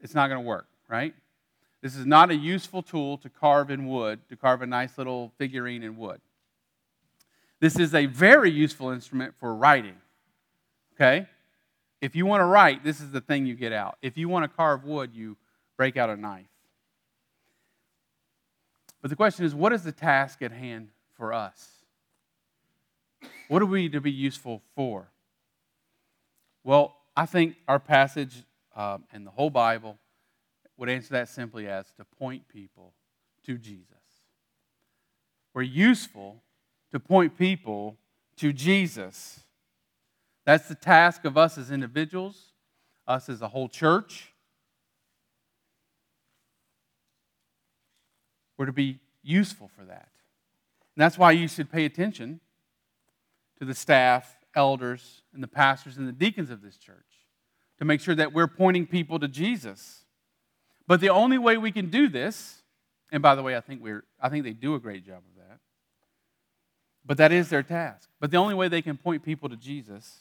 it's 0.00 0.14
not 0.14 0.28
going 0.28 0.42
to 0.42 0.46
work, 0.46 0.66
right? 0.88 1.14
This 1.82 1.96
is 1.96 2.04
not 2.04 2.30
a 2.30 2.34
useful 2.34 2.82
tool 2.82 3.18
to 3.18 3.28
carve 3.28 3.70
in 3.70 3.86
wood, 3.86 4.20
to 4.28 4.36
carve 4.36 4.62
a 4.62 4.66
nice 4.66 4.98
little 4.98 5.32
figurine 5.38 5.82
in 5.82 5.96
wood. 5.96 6.20
This 7.60 7.78
is 7.78 7.94
a 7.94 8.06
very 8.06 8.50
useful 8.50 8.90
instrument 8.90 9.34
for 9.38 9.54
writing. 9.54 9.96
Okay? 10.94 11.26
If 12.00 12.14
you 12.14 12.26
want 12.26 12.40
to 12.40 12.44
write, 12.44 12.84
this 12.84 13.00
is 13.00 13.10
the 13.10 13.20
thing 13.20 13.46
you 13.46 13.54
get 13.54 13.72
out. 13.72 13.96
If 14.02 14.18
you 14.18 14.28
want 14.28 14.44
to 14.44 14.54
carve 14.54 14.84
wood, 14.84 15.12
you 15.14 15.36
break 15.76 15.96
out 15.96 16.10
a 16.10 16.16
knife. 16.16 16.46
But 19.00 19.10
the 19.10 19.16
question 19.16 19.44
is 19.44 19.54
what 19.54 19.72
is 19.72 19.82
the 19.82 19.92
task 19.92 20.42
at 20.42 20.52
hand 20.52 20.88
for 21.16 21.32
us? 21.32 21.75
What 23.48 23.62
are 23.62 23.66
we 23.66 23.88
to 23.90 24.00
be 24.00 24.10
useful 24.10 24.62
for? 24.74 25.08
Well, 26.64 26.96
I 27.16 27.26
think 27.26 27.56
our 27.68 27.78
passage 27.78 28.42
um, 28.74 29.04
and 29.12 29.26
the 29.26 29.30
whole 29.30 29.50
Bible 29.50 29.98
would 30.76 30.88
answer 30.88 31.10
that 31.10 31.28
simply 31.28 31.68
as 31.68 31.90
to 31.96 32.04
point 32.04 32.48
people 32.48 32.92
to 33.44 33.56
Jesus. 33.56 33.86
We're 35.54 35.62
useful 35.62 36.42
to 36.92 37.00
point 37.00 37.38
people 37.38 37.96
to 38.36 38.52
Jesus. 38.52 39.40
That's 40.44 40.68
the 40.68 40.74
task 40.74 41.24
of 41.24 41.38
us 41.38 41.56
as 41.56 41.70
individuals, 41.70 42.52
us 43.06 43.28
as 43.28 43.42
a 43.42 43.48
whole 43.48 43.68
church. 43.68 44.32
We're 48.58 48.66
to 48.66 48.72
be 48.72 48.98
useful 49.22 49.68
for 49.68 49.84
that. 49.84 50.08
And 50.94 51.02
that's 51.02 51.16
why 51.16 51.32
you 51.32 51.48
should 51.48 51.70
pay 51.70 51.84
attention 51.84 52.40
to 53.58 53.64
the 53.64 53.74
staff, 53.74 54.36
elders, 54.54 55.22
and 55.32 55.42
the 55.42 55.48
pastors 55.48 55.96
and 55.96 56.06
the 56.08 56.12
deacons 56.12 56.50
of 56.50 56.62
this 56.62 56.76
church 56.76 56.96
to 57.78 57.84
make 57.84 58.00
sure 58.00 58.14
that 58.14 58.32
we're 58.32 58.46
pointing 58.46 58.86
people 58.86 59.18
to 59.18 59.28
Jesus. 59.28 60.04
But 60.86 61.00
the 61.00 61.10
only 61.10 61.38
way 61.38 61.56
we 61.56 61.72
can 61.72 61.90
do 61.90 62.08
this, 62.08 62.62
and 63.12 63.22
by 63.22 63.34
the 63.34 63.42
way, 63.42 63.56
I 63.56 63.60
think, 63.60 63.82
we're, 63.82 64.04
I 64.20 64.28
think 64.28 64.44
they 64.44 64.52
do 64.52 64.74
a 64.74 64.80
great 64.80 65.04
job 65.04 65.18
of 65.18 65.48
that. 65.48 65.58
but 67.06 67.16
that 67.18 67.32
is 67.32 67.48
their 67.48 67.62
task. 67.62 68.08
But 68.20 68.30
the 68.30 68.36
only 68.36 68.54
way 68.54 68.68
they 68.68 68.82
can 68.82 68.96
point 68.96 69.22
people 69.22 69.48
to 69.48 69.56
Jesus 69.56 70.20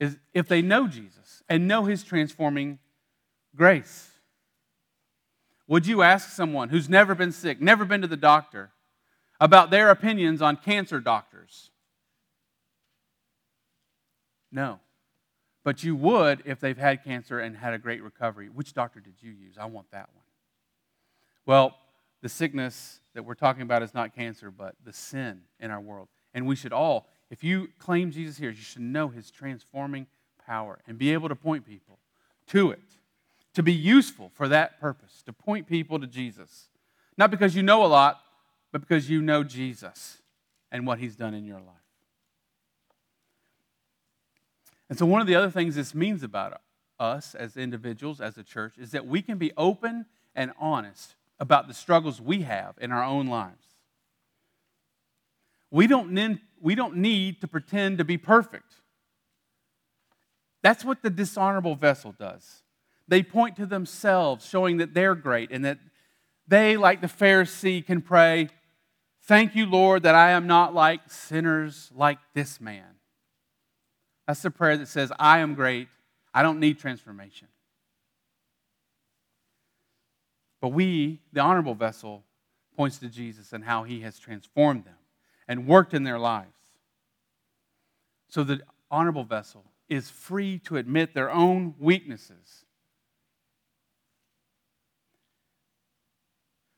is 0.00 0.18
if 0.34 0.48
they 0.48 0.60
know 0.60 0.88
Jesus 0.88 1.42
and 1.48 1.68
know 1.68 1.84
his 1.84 2.02
transforming 2.02 2.78
grace. 3.54 4.10
Would 5.68 5.86
you 5.86 6.02
ask 6.02 6.30
someone 6.30 6.68
who's 6.68 6.88
never 6.88 7.14
been 7.14 7.32
sick, 7.32 7.60
never 7.60 7.84
been 7.84 8.02
to 8.02 8.06
the 8.06 8.16
doctor, 8.16 8.72
about 9.40 9.70
their 9.70 9.90
opinions 9.90 10.42
on 10.42 10.56
cancer 10.56 11.00
doctors? 11.00 11.35
No. 14.56 14.80
But 15.64 15.84
you 15.84 15.94
would 15.94 16.42
if 16.46 16.60
they've 16.60 16.78
had 16.78 17.04
cancer 17.04 17.38
and 17.38 17.54
had 17.56 17.74
a 17.74 17.78
great 17.78 18.02
recovery. 18.02 18.48
Which 18.48 18.72
doctor 18.72 19.00
did 19.00 19.14
you 19.20 19.30
use? 19.30 19.56
I 19.60 19.66
want 19.66 19.90
that 19.90 20.08
one. 20.14 20.24
Well, 21.44 21.76
the 22.22 22.30
sickness 22.30 23.00
that 23.14 23.24
we're 23.24 23.34
talking 23.34 23.62
about 23.62 23.82
is 23.82 23.92
not 23.92 24.14
cancer, 24.16 24.50
but 24.50 24.74
the 24.82 24.94
sin 24.94 25.42
in 25.60 25.70
our 25.70 25.80
world. 25.80 26.08
And 26.32 26.46
we 26.46 26.56
should 26.56 26.72
all, 26.72 27.06
if 27.30 27.44
you 27.44 27.68
claim 27.78 28.10
Jesus 28.10 28.38
here, 28.38 28.48
you 28.48 28.56
should 28.56 28.80
know 28.80 29.08
his 29.08 29.30
transforming 29.30 30.06
power 30.46 30.78
and 30.86 30.96
be 30.96 31.12
able 31.12 31.28
to 31.28 31.36
point 31.36 31.66
people 31.66 31.98
to 32.48 32.70
it, 32.70 32.80
to 33.52 33.62
be 33.62 33.74
useful 33.74 34.30
for 34.32 34.48
that 34.48 34.80
purpose, 34.80 35.22
to 35.26 35.32
point 35.32 35.66
people 35.66 36.00
to 36.00 36.06
Jesus. 36.06 36.68
Not 37.18 37.30
because 37.30 37.54
you 37.54 37.62
know 37.62 37.84
a 37.84 37.88
lot, 37.88 38.20
but 38.72 38.80
because 38.80 39.10
you 39.10 39.20
know 39.20 39.44
Jesus 39.44 40.18
and 40.72 40.86
what 40.86 40.98
he's 40.98 41.16
done 41.16 41.34
in 41.34 41.44
your 41.44 41.60
life. 41.60 41.85
And 44.88 44.98
so, 44.98 45.06
one 45.06 45.20
of 45.20 45.26
the 45.26 45.34
other 45.34 45.50
things 45.50 45.74
this 45.74 45.94
means 45.94 46.22
about 46.22 46.60
us 46.98 47.34
as 47.34 47.56
individuals, 47.56 48.20
as 48.20 48.38
a 48.38 48.42
church, 48.42 48.78
is 48.78 48.92
that 48.92 49.06
we 49.06 49.22
can 49.22 49.38
be 49.38 49.52
open 49.56 50.06
and 50.34 50.52
honest 50.58 51.16
about 51.38 51.68
the 51.68 51.74
struggles 51.74 52.20
we 52.20 52.42
have 52.42 52.74
in 52.80 52.92
our 52.92 53.02
own 53.02 53.26
lives. 53.26 53.64
We 55.70 55.86
don't, 55.86 56.12
need, 56.12 56.40
we 56.60 56.74
don't 56.74 56.96
need 56.96 57.40
to 57.40 57.48
pretend 57.48 57.98
to 57.98 58.04
be 58.04 58.16
perfect. 58.16 58.74
That's 60.62 60.84
what 60.84 61.02
the 61.02 61.10
dishonorable 61.10 61.74
vessel 61.74 62.14
does. 62.18 62.62
They 63.08 63.22
point 63.22 63.56
to 63.56 63.66
themselves, 63.66 64.46
showing 64.46 64.78
that 64.78 64.94
they're 64.94 65.14
great 65.14 65.50
and 65.50 65.64
that 65.64 65.78
they, 66.48 66.76
like 66.76 67.00
the 67.00 67.08
Pharisee, 67.08 67.84
can 67.84 68.00
pray, 68.00 68.48
Thank 69.26 69.56
you, 69.56 69.66
Lord, 69.66 70.04
that 70.04 70.14
I 70.14 70.30
am 70.30 70.46
not 70.46 70.72
like 70.72 71.10
sinners 71.10 71.90
like 71.92 72.18
this 72.32 72.60
man. 72.60 72.95
That's 74.26 74.42
the 74.42 74.50
prayer 74.50 74.76
that 74.76 74.88
says, 74.88 75.12
I 75.18 75.38
am 75.38 75.54
great. 75.54 75.88
I 76.34 76.42
don't 76.42 76.60
need 76.60 76.78
transformation. 76.78 77.48
But 80.60 80.68
we, 80.68 81.20
the 81.32 81.40
honorable 81.40 81.74
vessel, 81.74 82.24
points 82.76 82.98
to 82.98 83.08
Jesus 83.08 83.52
and 83.52 83.64
how 83.64 83.84
he 83.84 84.00
has 84.00 84.18
transformed 84.18 84.84
them 84.84 84.96
and 85.48 85.66
worked 85.66 85.94
in 85.94 86.02
their 86.04 86.18
lives. 86.18 86.50
So 88.28 88.42
the 88.42 88.60
honorable 88.90 89.24
vessel 89.24 89.64
is 89.88 90.10
free 90.10 90.58
to 90.60 90.76
admit 90.76 91.14
their 91.14 91.30
own 91.30 91.74
weaknesses. 91.78 92.64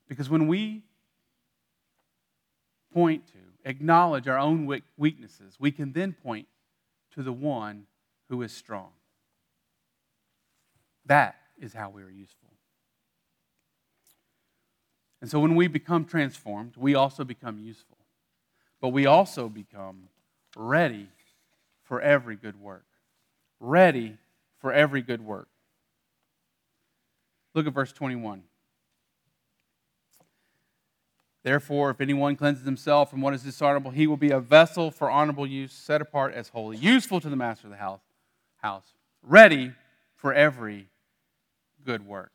Because 0.07 0.29
when 0.29 0.47
we 0.47 0.83
point 2.93 3.27
to, 3.29 3.33
acknowledge 3.65 4.29
our 4.29 4.39
own 4.39 4.67
weaknesses, 4.97 5.57
we 5.59 5.71
can 5.71 5.93
then 5.93 6.13
point 6.13 6.47
to 7.15 7.23
the 7.23 7.33
one 7.33 7.87
who 8.29 8.43
is 8.43 8.53
strong. 8.53 8.91
That 11.07 11.37
is 11.59 11.73
how 11.73 11.91
we 11.91 12.03
are 12.03 12.11
useful. 12.11 12.51
And 15.21 15.31
so 15.31 15.41
when 15.41 15.57
we 15.57 15.67
become 15.67 16.05
transformed, 16.05 16.75
we 16.77 16.95
also 16.95 17.25
become 17.25 17.59
useful. 17.59 17.97
But 18.81 18.91
we 18.91 19.07
also 19.07 19.49
become 19.49 20.09
ready 20.57 21.09
for 21.83 22.01
every 22.01 22.37
good 22.37 22.61
work. 22.61 22.85
Ready 23.59 24.19
for 24.61 24.73
every 24.73 25.03
good 25.03 25.21
work. 25.21 25.49
Look 27.55 27.67
at 27.67 27.73
verse 27.73 27.93
21. 27.93 28.43
Therefore, 31.49 31.89
if 31.89 32.03
anyone 32.03 32.37
cleanses 32.37 32.67
himself 32.67 33.09
from 33.09 33.23
what 33.23 33.33
is 33.33 33.43
dishonorable, 33.43 33.91
he 33.91 34.07
will 34.07 34.19
be 34.19 34.33
a 34.33 34.39
vessel 34.39 34.91
for 34.91 35.11
honorable 35.11 35.47
use, 35.47 35.73
set 35.73 36.03
apart 36.03 36.35
as 36.35 36.51
holy, 36.51 36.77
useful 36.77 37.23
to 37.23 37.31
the 37.31 37.37
master 37.37 37.69
of 37.69 37.71
the 37.71 37.79
house, 37.79 38.03
house 38.59 38.93
ready 39.23 39.73
for 40.15 40.35
every 40.35 40.89
good 41.87 42.07
work. 42.07 42.33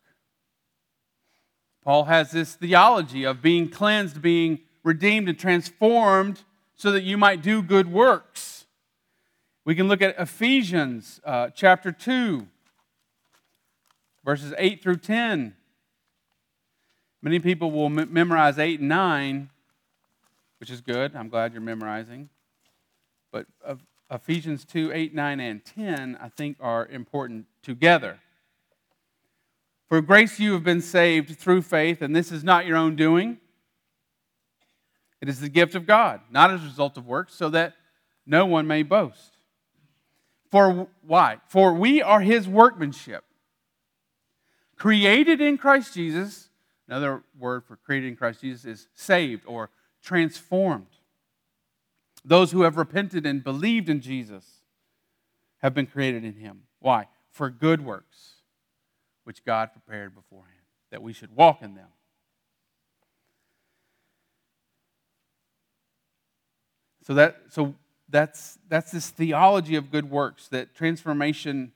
Paul 1.83 2.05
has 2.05 2.31
this 2.31 2.55
theology 2.55 3.23
of 3.23 3.39
being 3.39 3.69
cleansed, 3.69 4.19
being 4.19 4.61
redeemed, 4.83 5.29
and 5.29 5.37
transformed 5.37 6.41
so 6.73 6.89
that 6.89 7.03
you 7.03 7.15
might 7.15 7.43
do 7.43 7.61
good 7.61 7.91
works. 7.91 8.65
We 9.63 9.75
can 9.75 9.87
look 9.87 10.01
at 10.01 10.15
Ephesians 10.17 11.21
uh, 11.23 11.49
chapter 11.49 11.91
2, 11.91 12.47
verses 14.25 14.55
8 14.57 14.81
through 14.81 14.97
10. 14.97 15.55
Many 17.23 17.39
people 17.39 17.71
will 17.71 17.89
memorize 17.89 18.59
8 18.59 18.81
and 18.81 18.89
9, 18.89 19.49
which 20.59 20.69
is 20.69 20.81
good. 20.81 21.15
I'm 21.15 21.29
glad 21.29 21.53
you're 21.53 21.61
memorizing. 21.61 22.27
But 23.31 23.45
Ephesians 24.11 24.65
2, 24.65 24.91
8, 24.93 25.15
9, 25.15 25.39
and 25.39 25.63
10, 25.63 26.17
I 26.21 26.27
think, 26.27 26.57
are 26.59 26.85
important 26.85 27.45
together. 27.63 28.19
For 29.87 30.01
grace 30.01 30.37
you 30.37 30.51
have 30.51 30.65
been 30.65 30.81
saved 30.81 31.39
through 31.39 31.61
faith, 31.61 32.01
and 32.01 32.13
this 32.13 32.29
is 32.29 32.43
not 32.43 32.65
your 32.65 32.75
own 32.75 32.97
doing. 32.97 33.37
It 35.21 35.29
is 35.29 35.39
the 35.39 35.47
gift 35.47 35.75
of 35.75 35.87
God, 35.87 36.19
not 36.29 36.51
as 36.51 36.61
a 36.61 36.65
result 36.65 36.97
of 36.97 37.07
works, 37.07 37.33
so 37.35 37.47
that 37.51 37.75
no 38.25 38.45
one 38.45 38.67
may 38.67 38.83
boast. 38.83 39.37
For 40.51 40.89
why? 41.01 41.37
For 41.47 41.73
we 41.73 42.01
are 42.01 42.19
his 42.19 42.49
workmanship, 42.49 43.23
created 44.75 45.39
in 45.39 45.57
Christ 45.57 45.93
Jesus 45.93 46.49
Another 46.93 47.23
word 47.39 47.63
for 47.65 47.75
created 47.75 48.09
in 48.09 48.15
Christ 48.15 48.41
Jesus 48.41 48.65
is 48.65 48.87
saved 48.93 49.45
or 49.47 49.71
transformed. 50.03 50.85
Those 52.23 52.51
who 52.51 52.61
have 52.61 52.77
repented 52.77 53.25
and 53.25 53.43
believed 53.43 53.89
in 53.89 53.99
Jesus 53.99 54.45
have 55.63 55.73
been 55.73 55.87
created 55.87 56.23
in 56.23 56.35
him. 56.35 56.65
Why? 56.77 57.07
For 57.31 57.49
good 57.49 57.83
works, 57.83 58.33
which 59.23 59.43
God 59.43 59.71
prepared 59.73 60.13
beforehand, 60.13 60.53
that 60.91 61.01
we 61.01 61.13
should 61.13 61.35
walk 61.35 61.63
in 61.63 61.73
them. 61.73 61.87
So 67.07 67.15
that 67.15 67.41
so 67.49 67.73
that's 68.07 68.59
that's 68.69 68.91
this 68.91 69.09
theology 69.09 69.75
of 69.75 69.89
good 69.89 70.11
works 70.11 70.47
that 70.49 70.75
transformation 70.75 71.71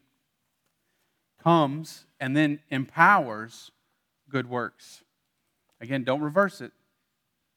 comes 1.42 2.06
and 2.20 2.38
then 2.38 2.60
empowers 2.70 3.72
good 4.30 4.48
works. 4.48 5.02
Again, 5.80 6.04
don't 6.04 6.22
reverse 6.22 6.62
it. 6.62 6.72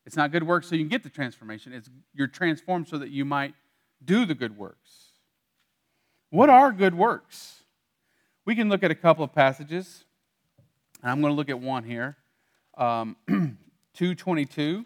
It's 0.06 0.16
not 0.16 0.32
good 0.32 0.42
works 0.42 0.68
so 0.68 0.74
you 0.74 0.82
can 0.82 0.88
get 0.88 1.02
the 1.02 1.10
transformation. 1.10 1.72
It's 1.72 1.90
you're 2.14 2.26
transformed 2.26 2.88
so 2.88 2.98
that 2.98 3.10
you 3.10 3.24
might 3.24 3.54
do 4.04 4.24
the 4.24 4.34
good 4.34 4.56
works. 4.56 5.12
What 6.30 6.48
are 6.48 6.72
good 6.72 6.94
works? 6.94 7.64
We 8.44 8.54
can 8.54 8.68
look 8.68 8.82
at 8.82 8.90
a 8.90 8.94
couple 8.94 9.24
of 9.24 9.34
passages. 9.34 10.04
And 11.02 11.10
I'm 11.10 11.20
going 11.20 11.32
to 11.32 11.36
look 11.36 11.50
at 11.50 11.60
one 11.60 11.84
here. 11.84 12.16
Um, 12.76 13.16
222. 13.94 14.84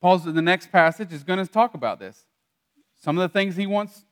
Paul's 0.00 0.26
in 0.26 0.34
the 0.34 0.42
next 0.42 0.70
passage 0.70 1.12
is 1.12 1.24
going 1.24 1.44
to 1.44 1.50
talk 1.50 1.74
about 1.74 1.98
this. 1.98 2.26
Some 3.02 3.18
of 3.18 3.22
the 3.22 3.32
things 3.32 3.56
he 3.56 3.66
wants 3.66 4.04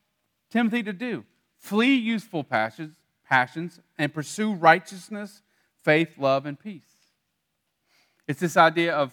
Timothy 0.50 0.83
to 0.83 0.92
do. 0.92 1.24
Flee 1.59 1.94
youthful 1.94 2.44
passions, 2.44 2.96
passions 3.24 3.80
and 3.98 4.12
pursue 4.12 4.54
righteousness, 4.54 5.42
faith, 5.84 6.18
love, 6.18 6.46
and 6.46 6.58
peace. 6.58 6.82
It's 8.26 8.40
this 8.40 8.56
idea 8.56 8.94
of, 8.94 9.12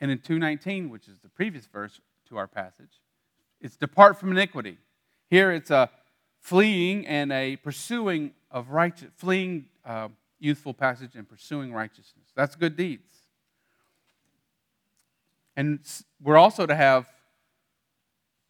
and 0.00 0.10
in 0.10 0.18
219, 0.18 0.90
which 0.90 1.08
is 1.08 1.20
the 1.20 1.28
previous 1.28 1.66
verse 1.66 2.00
to 2.28 2.36
our 2.36 2.48
passage, 2.48 3.00
it's 3.60 3.76
depart 3.76 4.18
from 4.18 4.32
iniquity. 4.32 4.78
Here 5.30 5.52
it's 5.52 5.70
a 5.70 5.88
fleeing 6.40 7.06
and 7.06 7.32
a 7.32 7.56
pursuing 7.56 8.32
of 8.50 8.70
righteous, 8.70 9.08
fleeing 9.16 9.66
uh, 9.84 10.08
youthful 10.38 10.74
passage 10.74 11.14
and 11.14 11.28
pursuing 11.28 11.72
righteousness. 11.72 12.26
That's 12.34 12.56
good 12.56 12.76
deeds. 12.76 13.10
And 15.56 15.80
we're 16.22 16.36
also 16.36 16.66
to 16.66 16.74
have 16.74 17.06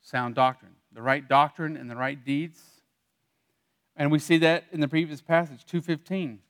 sound 0.01 0.35
doctrine, 0.35 0.72
the 0.92 1.03
right 1.03 1.27
doctrine 1.29 1.77
and 1.77 1.90
the 1.90 1.96
right 1.96 2.22
deeds. 2.25 2.61
And 3.96 4.11
we 4.11 4.18
see 4.18 4.38
that 4.38 4.64
in 4.72 4.81
the 4.81 4.88
previous 4.88 5.20
passage, 5.20 5.64
215. 5.66 6.40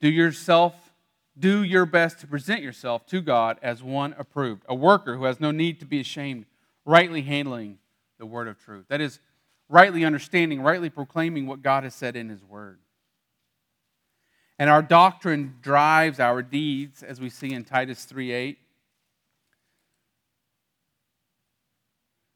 Do 0.00 0.08
yourself, 0.08 0.74
do 1.38 1.62
your 1.62 1.86
best 1.86 2.20
to 2.20 2.26
present 2.26 2.62
yourself 2.62 3.06
to 3.06 3.20
God 3.20 3.58
as 3.62 3.82
one 3.82 4.14
approved, 4.18 4.64
a 4.68 4.74
worker 4.74 5.16
who 5.16 5.24
has 5.24 5.40
no 5.40 5.50
need 5.50 5.80
to 5.80 5.86
be 5.86 6.00
ashamed, 6.00 6.46
rightly 6.84 7.22
handling 7.22 7.78
the 8.18 8.26
word 8.26 8.48
of 8.48 8.58
truth. 8.58 8.86
That 8.88 9.00
is, 9.00 9.20
rightly 9.70 10.04
understanding, 10.04 10.60
rightly 10.60 10.90
proclaiming 10.90 11.46
what 11.46 11.62
God 11.62 11.84
has 11.84 11.94
said 11.94 12.16
in 12.16 12.28
His 12.28 12.44
word. 12.44 12.78
And 14.58 14.68
our 14.68 14.82
doctrine 14.82 15.54
drives 15.62 16.20
our 16.20 16.42
deeds, 16.42 17.02
as 17.02 17.20
we 17.20 17.30
see 17.30 17.54
in 17.54 17.64
Titus 17.64 18.04
3 18.04 18.32
8. 18.32 18.58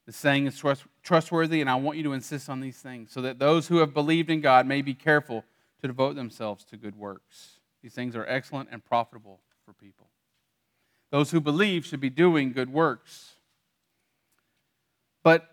The 0.07 0.13
saying 0.13 0.47
is 0.47 0.63
trustworthy, 1.03 1.61
and 1.61 1.69
I 1.69 1.75
want 1.75 1.99
you 1.99 2.05
to 2.05 2.13
insist 2.13 2.49
on 2.49 2.61
these 2.61 2.77
things 2.77 3.11
so 3.11 3.23
that 3.23 3.39
those 3.39 3.69
who 3.69 3.79
have 3.79 3.93
believed 3.93 4.31
in 4.31 4.41
God 4.41 4.67
may 4.67 4.81
be 4.81 4.95
careful 4.95 5.45
to 5.81 5.87
devote 5.87 6.15
themselves 6.15 6.65
to 6.67 6.77
good 6.77 6.97
works. 6.97 7.54
These 7.85 7.93
things 7.93 8.17
are 8.17 8.25
excellent 8.27 8.71
and 8.73 8.83
profitable 8.83 9.41
for 9.67 9.75
people. 9.75 10.09
Those 11.11 11.33
who 11.33 11.39
believe 11.39 11.85
should 11.85 12.01
be 12.01 12.09
doing 12.09 12.55
good 12.55 12.73
works. 12.73 13.35
But, 15.23 15.51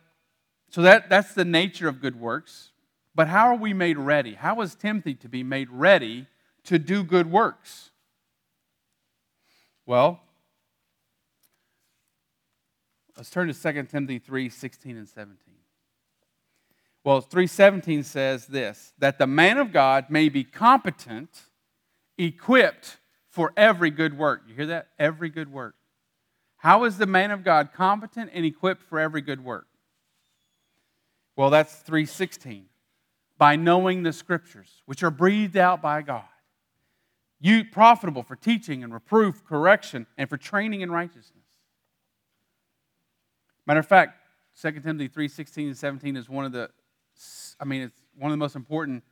so 0.69 0.81
that, 0.81 1.09
that's 1.09 1.33
the 1.33 1.43
nature 1.43 1.89
of 1.89 1.99
good 1.99 2.17
works. 2.17 2.71
But 3.13 3.27
how 3.27 3.47
are 3.47 3.57
we 3.57 3.73
made 3.73 3.97
ready? 3.97 4.35
How 4.35 4.61
is 4.61 4.75
Timothy 4.75 5.13
to 5.15 5.27
be 5.27 5.43
made 5.43 5.69
ready 5.69 6.25
to 6.63 6.79
do 6.79 7.03
good 7.03 7.29
works? 7.29 7.89
Well, 9.85 10.21
let's 13.17 13.29
turn 13.29 13.53
to 13.53 13.53
2 13.53 13.83
Timothy 13.83 14.19
3 14.19 14.47
16 14.47 14.95
and 14.95 15.09
17. 15.09 15.37
Well, 17.03 17.19
317 17.19 18.03
says 18.03 18.45
this 18.45 18.93
that 18.99 19.17
the 19.17 19.27
man 19.27 19.57
of 19.57 19.73
God 19.73 20.05
may 20.09 20.29
be 20.29 20.45
competent, 20.45 21.41
equipped 22.17 22.97
for 23.29 23.53
every 23.55 23.89
good 23.89 24.17
work. 24.17 24.43
You 24.47 24.55
hear 24.55 24.67
that? 24.67 24.89
Every 24.99 25.29
good 25.29 25.51
work. 25.51 25.75
How 26.57 26.83
is 26.83 26.97
the 26.97 27.05
man 27.05 27.31
of 27.31 27.43
God 27.43 27.69
competent 27.73 28.29
and 28.33 28.45
equipped 28.45 28.83
for 28.83 28.99
every 28.99 29.21
good 29.21 29.43
work? 29.43 29.67
Well, 31.35 31.49
that's 31.49 31.73
316. 31.77 32.65
By 33.37 33.55
knowing 33.55 34.03
the 34.03 34.13
scriptures, 34.13 34.83
which 34.85 35.01
are 35.01 35.09
breathed 35.09 35.57
out 35.57 35.81
by 35.81 36.03
God. 36.03 36.25
You 37.39 37.65
profitable 37.65 38.21
for 38.21 38.35
teaching 38.35 38.83
and 38.83 38.93
reproof, 38.93 39.43
correction, 39.43 40.05
and 40.15 40.29
for 40.29 40.37
training 40.37 40.81
in 40.81 40.91
righteousness. 40.91 41.41
Matter 43.65 43.79
of 43.79 43.87
fact, 43.87 44.19
2 44.61 44.71
Timothy 44.81 45.07
3 45.07 45.27
16 45.27 45.67
and 45.69 45.77
17 45.77 46.17
is 46.17 46.29
one 46.29 46.45
of 46.45 46.51
the, 46.51 46.69
I 47.59 47.65
mean, 47.65 47.81
it's 47.81 47.99
one 48.15 48.31
of 48.31 48.33
the 48.33 48.37
most 48.37 48.55
important 48.55 49.03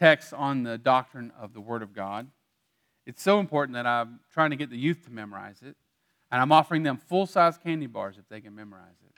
texts 0.00 0.32
on 0.32 0.62
the 0.62 0.78
doctrine 0.78 1.30
of 1.38 1.52
the 1.52 1.60
Word 1.60 1.82
of 1.82 1.94
God. 1.94 2.26
It's 3.06 3.22
so 3.22 3.38
important 3.38 3.74
that 3.74 3.86
I'm 3.86 4.20
trying 4.32 4.50
to 4.50 4.56
get 4.56 4.70
the 4.70 4.78
youth 4.78 5.04
to 5.04 5.10
memorize 5.10 5.60
it. 5.62 5.76
And 6.32 6.40
I'm 6.40 6.52
offering 6.52 6.82
them 6.82 6.96
full 6.96 7.26
size 7.26 7.58
candy 7.58 7.86
bars 7.86 8.16
if 8.18 8.28
they 8.28 8.40
can 8.40 8.54
memorize 8.54 8.96
it. 9.04 9.12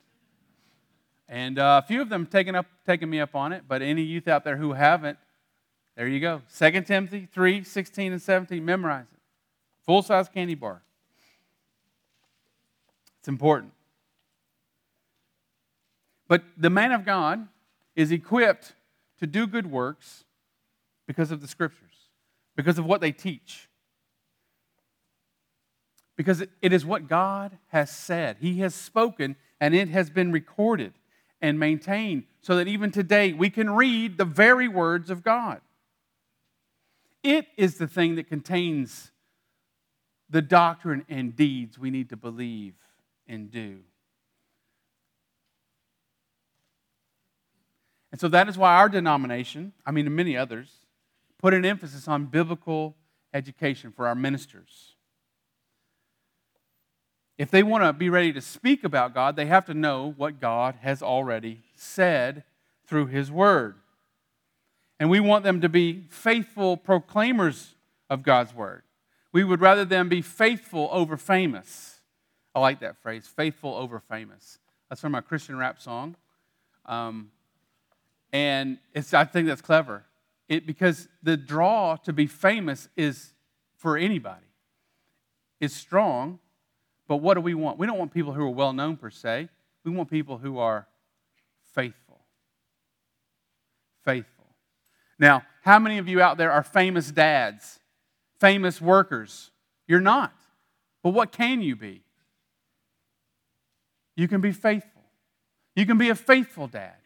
And 1.28 1.58
uh, 1.58 1.80
a 1.82 1.86
few 1.86 2.02
of 2.02 2.08
them 2.08 2.26
taken 2.26 2.54
up, 2.54 2.66
taken 2.84 3.08
me 3.08 3.20
up 3.20 3.34
on 3.34 3.52
it, 3.52 3.64
but 3.68 3.80
any 3.80 4.02
youth 4.02 4.26
out 4.28 4.44
there 4.44 4.56
who 4.56 4.72
haven't, 4.72 5.18
there 5.96 6.08
you 6.08 6.20
go. 6.20 6.42
2 6.58 6.82
Timothy 6.82 7.28
3 7.32 7.64
16 7.64 8.12
and 8.12 8.20
17, 8.20 8.64
memorize 8.64 9.06
it. 9.12 9.20
Full 9.86 10.02
size 10.02 10.28
candy 10.28 10.54
bar. 10.54 10.82
It's 13.20 13.28
important. 13.28 13.72
But 16.28 16.42
the 16.56 16.70
man 16.70 16.92
of 16.92 17.04
God 17.04 17.46
is 17.94 18.10
equipped 18.10 18.72
to 19.20 19.26
do 19.26 19.46
good 19.46 19.70
works 19.70 20.24
because 21.12 21.30
of 21.30 21.42
the 21.42 21.46
scriptures, 21.46 22.08
because 22.56 22.78
of 22.78 22.86
what 22.86 23.02
they 23.02 23.12
teach. 23.12 23.68
Because 26.16 26.40
it 26.40 26.72
is 26.72 26.86
what 26.86 27.06
God 27.06 27.58
has 27.68 27.90
said. 27.90 28.38
He 28.40 28.60
has 28.60 28.74
spoken, 28.74 29.36
and 29.60 29.74
it 29.74 29.90
has 29.90 30.08
been 30.08 30.32
recorded 30.32 30.94
and 31.42 31.60
maintained 31.60 32.24
so 32.40 32.56
that 32.56 32.66
even 32.66 32.90
today 32.90 33.34
we 33.34 33.50
can 33.50 33.68
read 33.74 34.16
the 34.16 34.24
very 34.24 34.68
words 34.68 35.10
of 35.10 35.22
God. 35.22 35.60
It 37.22 37.46
is 37.58 37.76
the 37.76 37.86
thing 37.86 38.14
that 38.14 38.26
contains 38.26 39.12
the 40.30 40.40
doctrine 40.40 41.04
and 41.10 41.36
deeds 41.36 41.78
we 41.78 41.90
need 41.90 42.08
to 42.08 42.16
believe 42.16 42.72
and 43.28 43.50
do. 43.50 43.80
And 48.10 48.18
so 48.18 48.28
that 48.28 48.48
is 48.48 48.56
why 48.56 48.76
our 48.76 48.88
denomination, 48.88 49.74
I 49.84 49.90
mean, 49.90 50.14
many 50.14 50.38
others, 50.38 50.81
put 51.42 51.52
an 51.52 51.64
emphasis 51.64 52.06
on 52.06 52.26
biblical 52.26 52.96
education 53.34 53.90
for 53.90 54.06
our 54.06 54.14
ministers. 54.14 54.94
If 57.36 57.50
they 57.50 57.64
want 57.64 57.82
to 57.82 57.92
be 57.92 58.08
ready 58.08 58.32
to 58.32 58.40
speak 58.40 58.84
about 58.84 59.12
God, 59.12 59.34
they 59.34 59.46
have 59.46 59.66
to 59.66 59.74
know 59.74 60.14
what 60.16 60.40
God 60.40 60.76
has 60.82 61.02
already 61.02 61.62
said 61.74 62.44
through 62.86 63.06
His 63.06 63.32
Word. 63.32 63.74
And 65.00 65.10
we 65.10 65.18
want 65.18 65.42
them 65.42 65.60
to 65.62 65.68
be 65.68 66.04
faithful 66.08 66.76
proclaimers 66.76 67.74
of 68.08 68.22
God's 68.22 68.54
Word. 68.54 68.82
We 69.32 69.42
would 69.42 69.60
rather 69.60 69.84
them 69.84 70.08
be 70.08 70.22
faithful 70.22 70.88
over 70.92 71.16
famous. 71.16 72.00
I 72.54 72.60
like 72.60 72.80
that 72.80 72.98
phrase, 73.02 73.26
faithful 73.26 73.74
over 73.74 73.98
famous. 73.98 74.58
That's 74.88 75.00
from 75.00 75.14
a 75.16 75.22
Christian 75.22 75.56
rap 75.56 75.80
song. 75.80 76.14
Um, 76.86 77.32
and 78.32 78.78
I 78.94 79.24
think 79.24 79.48
that's 79.48 79.62
clever. 79.62 80.04
It, 80.52 80.66
because 80.66 81.08
the 81.22 81.38
draw 81.38 81.96
to 82.04 82.12
be 82.12 82.26
famous 82.26 82.86
is 82.94 83.32
for 83.78 83.96
anybody. 83.96 84.44
It's 85.60 85.72
strong, 85.74 86.40
but 87.08 87.16
what 87.16 87.34
do 87.34 87.40
we 87.40 87.54
want? 87.54 87.78
We 87.78 87.86
don't 87.86 87.96
want 87.96 88.12
people 88.12 88.34
who 88.34 88.42
are 88.42 88.50
well 88.50 88.74
known 88.74 88.98
per 88.98 89.08
se. 89.08 89.48
We 89.82 89.92
want 89.92 90.10
people 90.10 90.36
who 90.36 90.58
are 90.58 90.86
faithful. 91.74 92.20
Faithful. 94.04 94.44
Now, 95.18 95.42
how 95.62 95.78
many 95.78 95.96
of 95.96 96.06
you 96.06 96.20
out 96.20 96.36
there 96.36 96.52
are 96.52 96.62
famous 96.62 97.10
dads, 97.10 97.80
famous 98.38 98.78
workers? 98.78 99.52
You're 99.86 100.00
not. 100.00 100.34
But 101.02 101.14
what 101.14 101.32
can 101.32 101.62
you 101.62 101.76
be? 101.76 102.02
You 104.16 104.28
can 104.28 104.42
be 104.42 104.52
faithful. 104.52 105.00
You 105.74 105.86
can 105.86 105.96
be 105.96 106.10
a 106.10 106.14
faithful 106.14 106.66
dad. 106.66 106.96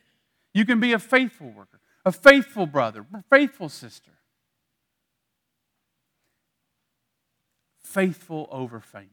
You 0.52 0.64
can 0.64 0.80
be 0.80 0.94
a 0.94 0.98
faithful 0.98 1.52
worker, 1.52 1.76
a 2.07 2.12
faithful 2.12 2.66
brother, 2.66 3.05
a 3.12 3.23
faithful 3.29 3.69
sister. 3.69 4.12
Faithful 7.83 8.49
over 8.53 8.79
famous. 8.81 9.11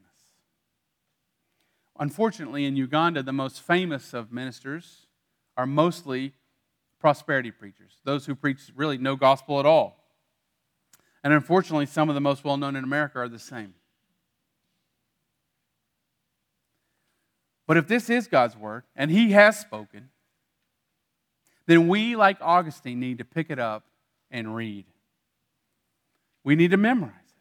Unfortunately, 1.98 2.64
in 2.64 2.76
Uganda, 2.76 3.22
the 3.22 3.32
most 3.32 3.60
famous 3.60 4.14
of 4.14 4.32
ministers 4.32 5.06
are 5.56 5.66
mostly 5.66 6.34
prosperity 7.00 7.50
preachers, 7.50 7.98
those 8.04 8.26
who 8.26 8.34
preach 8.34 8.60
really 8.76 8.96
no 8.96 9.16
gospel 9.16 9.58
at 9.58 9.66
all. 9.66 10.04
And 11.24 11.32
unfortunately, 11.32 11.86
some 11.86 12.08
of 12.08 12.14
the 12.14 12.20
most 12.20 12.44
well 12.44 12.56
known 12.56 12.76
in 12.76 12.84
America 12.84 13.18
are 13.18 13.28
the 13.28 13.38
same. 13.40 13.74
But 17.66 17.76
if 17.76 17.88
this 17.88 18.08
is 18.08 18.28
God's 18.28 18.56
word, 18.56 18.84
and 18.94 19.10
He 19.10 19.32
has 19.32 19.58
spoken, 19.58 20.10
then 21.66 21.88
we, 21.88 22.16
like 22.16 22.38
Augustine, 22.40 23.00
need 23.00 23.18
to 23.18 23.24
pick 23.24 23.50
it 23.50 23.58
up 23.58 23.84
and 24.30 24.54
read. 24.54 24.84
We 26.42 26.56
need 26.56 26.72
to 26.72 26.76
memorize 26.76 27.12
it. 27.14 27.34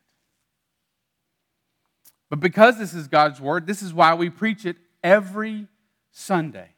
But 2.29 2.39
because 2.39 2.77
this 2.77 2.93
is 2.93 3.07
God's 3.07 3.41
Word, 3.41 3.67
this 3.67 3.81
is 3.81 3.93
why 3.93 4.13
we 4.13 4.29
preach 4.29 4.65
it 4.65 4.77
every 5.03 5.67
Sunday. 6.11 6.69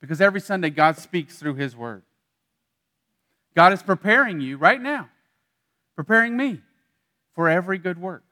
Because 0.00 0.20
every 0.20 0.40
Sunday, 0.40 0.70
God 0.70 0.98
speaks 0.98 1.38
through 1.38 1.54
His 1.54 1.76
Word. 1.76 2.02
God 3.54 3.72
is 3.72 3.82
preparing 3.82 4.40
you 4.40 4.56
right 4.56 4.82
now, 4.82 5.08
preparing 5.94 6.36
me 6.36 6.60
for 7.34 7.48
every 7.48 7.78
good 7.78 8.00
work. 8.00 8.24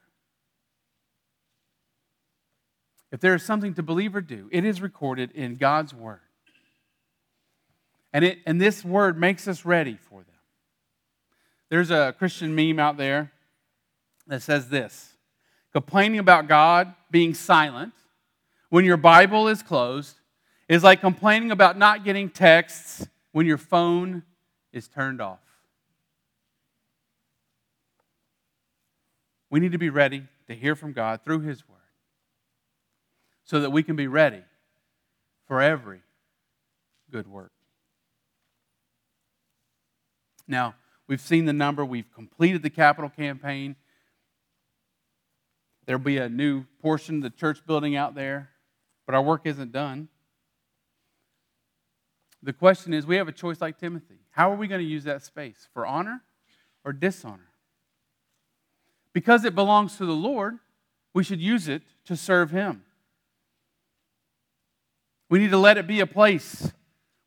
If 3.11 3.21
there 3.21 3.35
is 3.35 3.43
something 3.43 3.73
to 3.75 3.83
believe 3.83 4.15
or 4.15 4.21
do, 4.21 4.49
it 4.51 4.65
is 4.65 4.81
recorded 4.81 5.31
in 5.31 5.55
God's 5.55 5.93
Word. 5.93 6.19
And, 8.13 8.23
it, 8.23 8.39
and 8.45 8.61
this 8.61 8.85
word 8.85 9.19
makes 9.19 9.47
us 9.47 9.65
ready 9.65 9.97
for 9.97 10.19
them. 10.19 10.35
There's 11.69 11.89
a 11.89 12.13
Christian 12.17 12.53
meme 12.53 12.79
out 12.79 12.97
there 12.97 13.31
that 14.27 14.43
says 14.43 14.69
this 14.69 15.09
complaining 15.73 16.19
about 16.19 16.47
God 16.47 16.93
being 17.09 17.33
silent 17.33 17.93
when 18.69 18.85
your 18.85 18.97
Bible 18.97 19.47
is 19.47 19.63
closed 19.63 20.19
is 20.69 20.83
like 20.83 21.01
complaining 21.01 21.49
about 21.49 21.77
not 21.77 22.03
getting 22.03 22.29
texts 22.29 23.07
when 23.31 23.47
your 23.47 23.57
phone 23.57 24.21
is 24.71 24.87
turned 24.87 25.19
off. 25.19 25.39
We 29.49 29.59
need 29.59 29.71
to 29.71 29.77
be 29.77 29.89
ready 29.89 30.23
to 30.47 30.55
hear 30.55 30.75
from 30.75 30.93
God 30.93 31.21
through 31.23 31.41
His 31.41 31.67
Word 31.67 31.77
so 33.43 33.59
that 33.59 33.71
we 33.71 33.83
can 33.83 33.95
be 33.95 34.07
ready 34.07 34.41
for 35.47 35.61
every 35.61 36.01
good 37.11 37.27
work. 37.27 37.51
Now, 40.47 40.75
we've 41.07 41.21
seen 41.21 41.45
the 41.45 41.53
number, 41.53 41.85
we've 41.85 42.11
completed 42.13 42.63
the 42.63 42.69
capital 42.69 43.09
campaign. 43.09 43.75
There'll 45.85 46.01
be 46.01 46.17
a 46.17 46.29
new 46.29 46.65
portion 46.81 47.17
of 47.17 47.23
the 47.23 47.29
church 47.29 47.65
building 47.65 47.95
out 47.95 48.15
there, 48.15 48.49
but 49.05 49.15
our 49.15 49.21
work 49.21 49.41
isn't 49.45 49.71
done. 49.71 50.09
The 52.41 52.53
question 52.53 52.93
is 52.93 53.05
we 53.05 53.15
have 53.15 53.27
a 53.27 53.33
choice 53.33 53.61
like 53.61 53.77
Timothy. 53.77 54.19
How 54.31 54.51
are 54.51 54.55
we 54.55 54.67
going 54.67 54.81
to 54.81 54.87
use 54.87 55.05
that 55.05 55.23
space? 55.23 55.67
For 55.73 55.85
honor 55.85 56.21
or 56.83 56.91
dishonor? 56.91 57.49
Because 59.13 59.45
it 59.45 59.55
belongs 59.55 59.97
to 59.97 60.05
the 60.05 60.13
Lord, 60.13 60.57
we 61.13 61.23
should 61.23 61.39
use 61.39 61.67
it 61.67 61.83
to 62.05 62.17
serve 62.17 62.51
Him. 62.51 62.83
We 65.29 65.39
need 65.39 65.51
to 65.51 65.57
let 65.57 65.77
it 65.77 65.87
be 65.87 65.99
a 65.99 66.07
place 66.07 66.71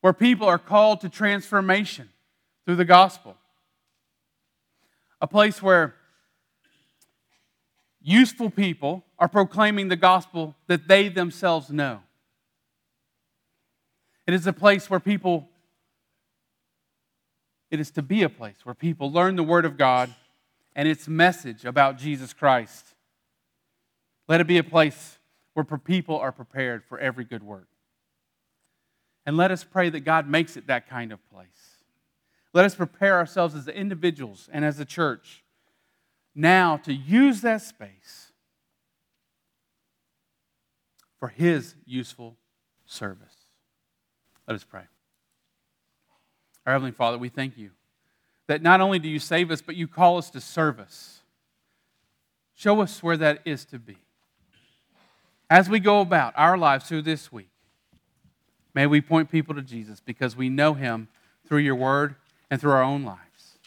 where 0.01 0.13
people 0.13 0.47
are 0.47 0.59
called 0.59 1.01
to 1.01 1.09
transformation 1.09 2.11
through 2.67 2.77
the 2.77 2.85
gospel. 2.85 3.37
A 5.23 5.27
place 5.27 5.63
where 5.63 5.95
useful 8.03 8.51
people 8.51 9.05
are 9.19 9.29
proclaiming 9.29 9.89
the 9.89 9.97
gospel 9.97 10.55
that 10.67 10.87
they 10.89 11.09
themselves 11.09 11.71
know. 11.71 12.01
It 14.27 14.35
is 14.35 14.47
a 14.47 14.53
place 14.53 14.91
where 14.91 15.01
people, 15.01 15.49
it 17.71 17.81
is 17.81 17.91
to 17.93 18.03
be 18.03 18.25
a 18.25 18.29
place 18.29 18.57
where 18.65 18.75
people 18.75 19.11
learn 19.11 19.37
the 19.37 19.43
Word 19.43 19.65
of 19.65 19.79
God 19.79 20.13
and 20.75 20.87
its 20.87 21.09
message 21.09 21.65
about 21.65 21.97
Jesus 21.97 22.33
Christ. 22.33 22.85
Let 24.29 24.41
it 24.41 24.47
be 24.47 24.59
a 24.59 24.65
place 24.65 25.19
where 25.55 25.65
people 25.65 26.19
are 26.19 26.33
prepared 26.33 26.85
for 26.85 26.99
every 26.99 27.25
good 27.25 27.43
work. 27.43 27.69
And 29.25 29.37
let 29.37 29.51
us 29.51 29.65
pray 29.65 29.89
that 29.91 30.01
God 30.01 30.29
makes 30.29 30.57
it 30.57 30.67
that 30.67 30.89
kind 30.89 31.13
of 31.13 31.19
place. 31.31 31.47
Let 32.57 32.65
us 32.65 32.75
prepare 32.75 33.17
ourselves 33.19 33.55
as 33.55 33.69
individuals 33.69 34.49
and 34.51 34.65
as 34.65 34.81
a 34.81 34.87
church 34.87 35.45
now 36.35 36.79
to 36.79 36.95
use 36.95 37.43
that 37.43 37.61
space 37.61 38.33
for 41.21 41.29
His 41.29 41.75
useful 41.85 42.39
service. 42.87 43.35
Let 44.49 44.55
us 44.55 44.65
pray. 44.65 44.85
Our 46.65 46.73
Heavenly 46.73 46.93
Father, 46.93 47.19
we 47.19 47.29
thank 47.29 47.59
you 47.59 47.73
that 48.47 48.63
not 48.63 48.81
only 48.81 48.99
do 49.01 49.09
you 49.11 49.19
save 49.19 49.51
us, 49.51 49.61
but 49.61 49.77
you 49.77 49.87
call 49.87 50.17
us 50.17 50.31
to 50.31 50.41
service. 50.41 51.21
Show 52.55 52.81
us 52.81 53.03
where 53.03 53.19
that 53.19 53.43
is 53.45 53.67
to 53.67 53.79
be. 53.79 53.99
As 55.51 55.69
we 55.69 55.79
go 55.79 56.01
about 56.01 56.33
our 56.39 56.57
lives 56.57 56.89
through 56.89 57.03
this 57.03 57.31
week, 57.31 57.51
may 58.73 58.87
we 58.87 59.03
point 59.03 59.31
people 59.31 59.55
to 59.55 59.63
Jesus 59.63 60.01
because 60.01 60.35
we 60.35 60.49
know 60.49 60.73
him 60.73 61.09
through 61.47 61.59
your 61.59 61.77
word 61.77 62.15
and 62.51 62.61
through 62.61 62.73
our 62.73 62.83
own 62.83 63.05
lives. 63.05 63.59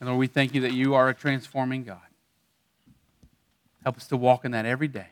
And 0.00 0.08
Lord, 0.08 0.18
we 0.18 0.26
thank 0.26 0.54
you 0.54 0.60
that 0.62 0.72
you 0.72 0.94
are 0.94 1.08
a 1.08 1.14
transforming 1.14 1.84
God. 1.84 1.98
Help 3.82 3.96
us 3.96 4.06
to 4.08 4.16
walk 4.16 4.44
in 4.44 4.52
that 4.52 4.66
every 4.66 4.88
day. 4.88 5.08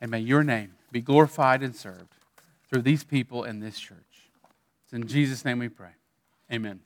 And 0.00 0.10
may 0.10 0.20
your 0.20 0.44
name 0.44 0.74
be 0.92 1.00
glorified 1.00 1.62
and 1.62 1.74
served 1.74 2.14
through 2.70 2.82
these 2.82 3.04
people 3.04 3.44
in 3.44 3.60
this 3.60 3.78
church. 3.78 3.98
It's 4.84 4.92
in 4.92 5.06
Jesus' 5.06 5.44
name 5.44 5.58
we 5.58 5.68
pray. 5.68 5.90
Amen. 6.52 6.80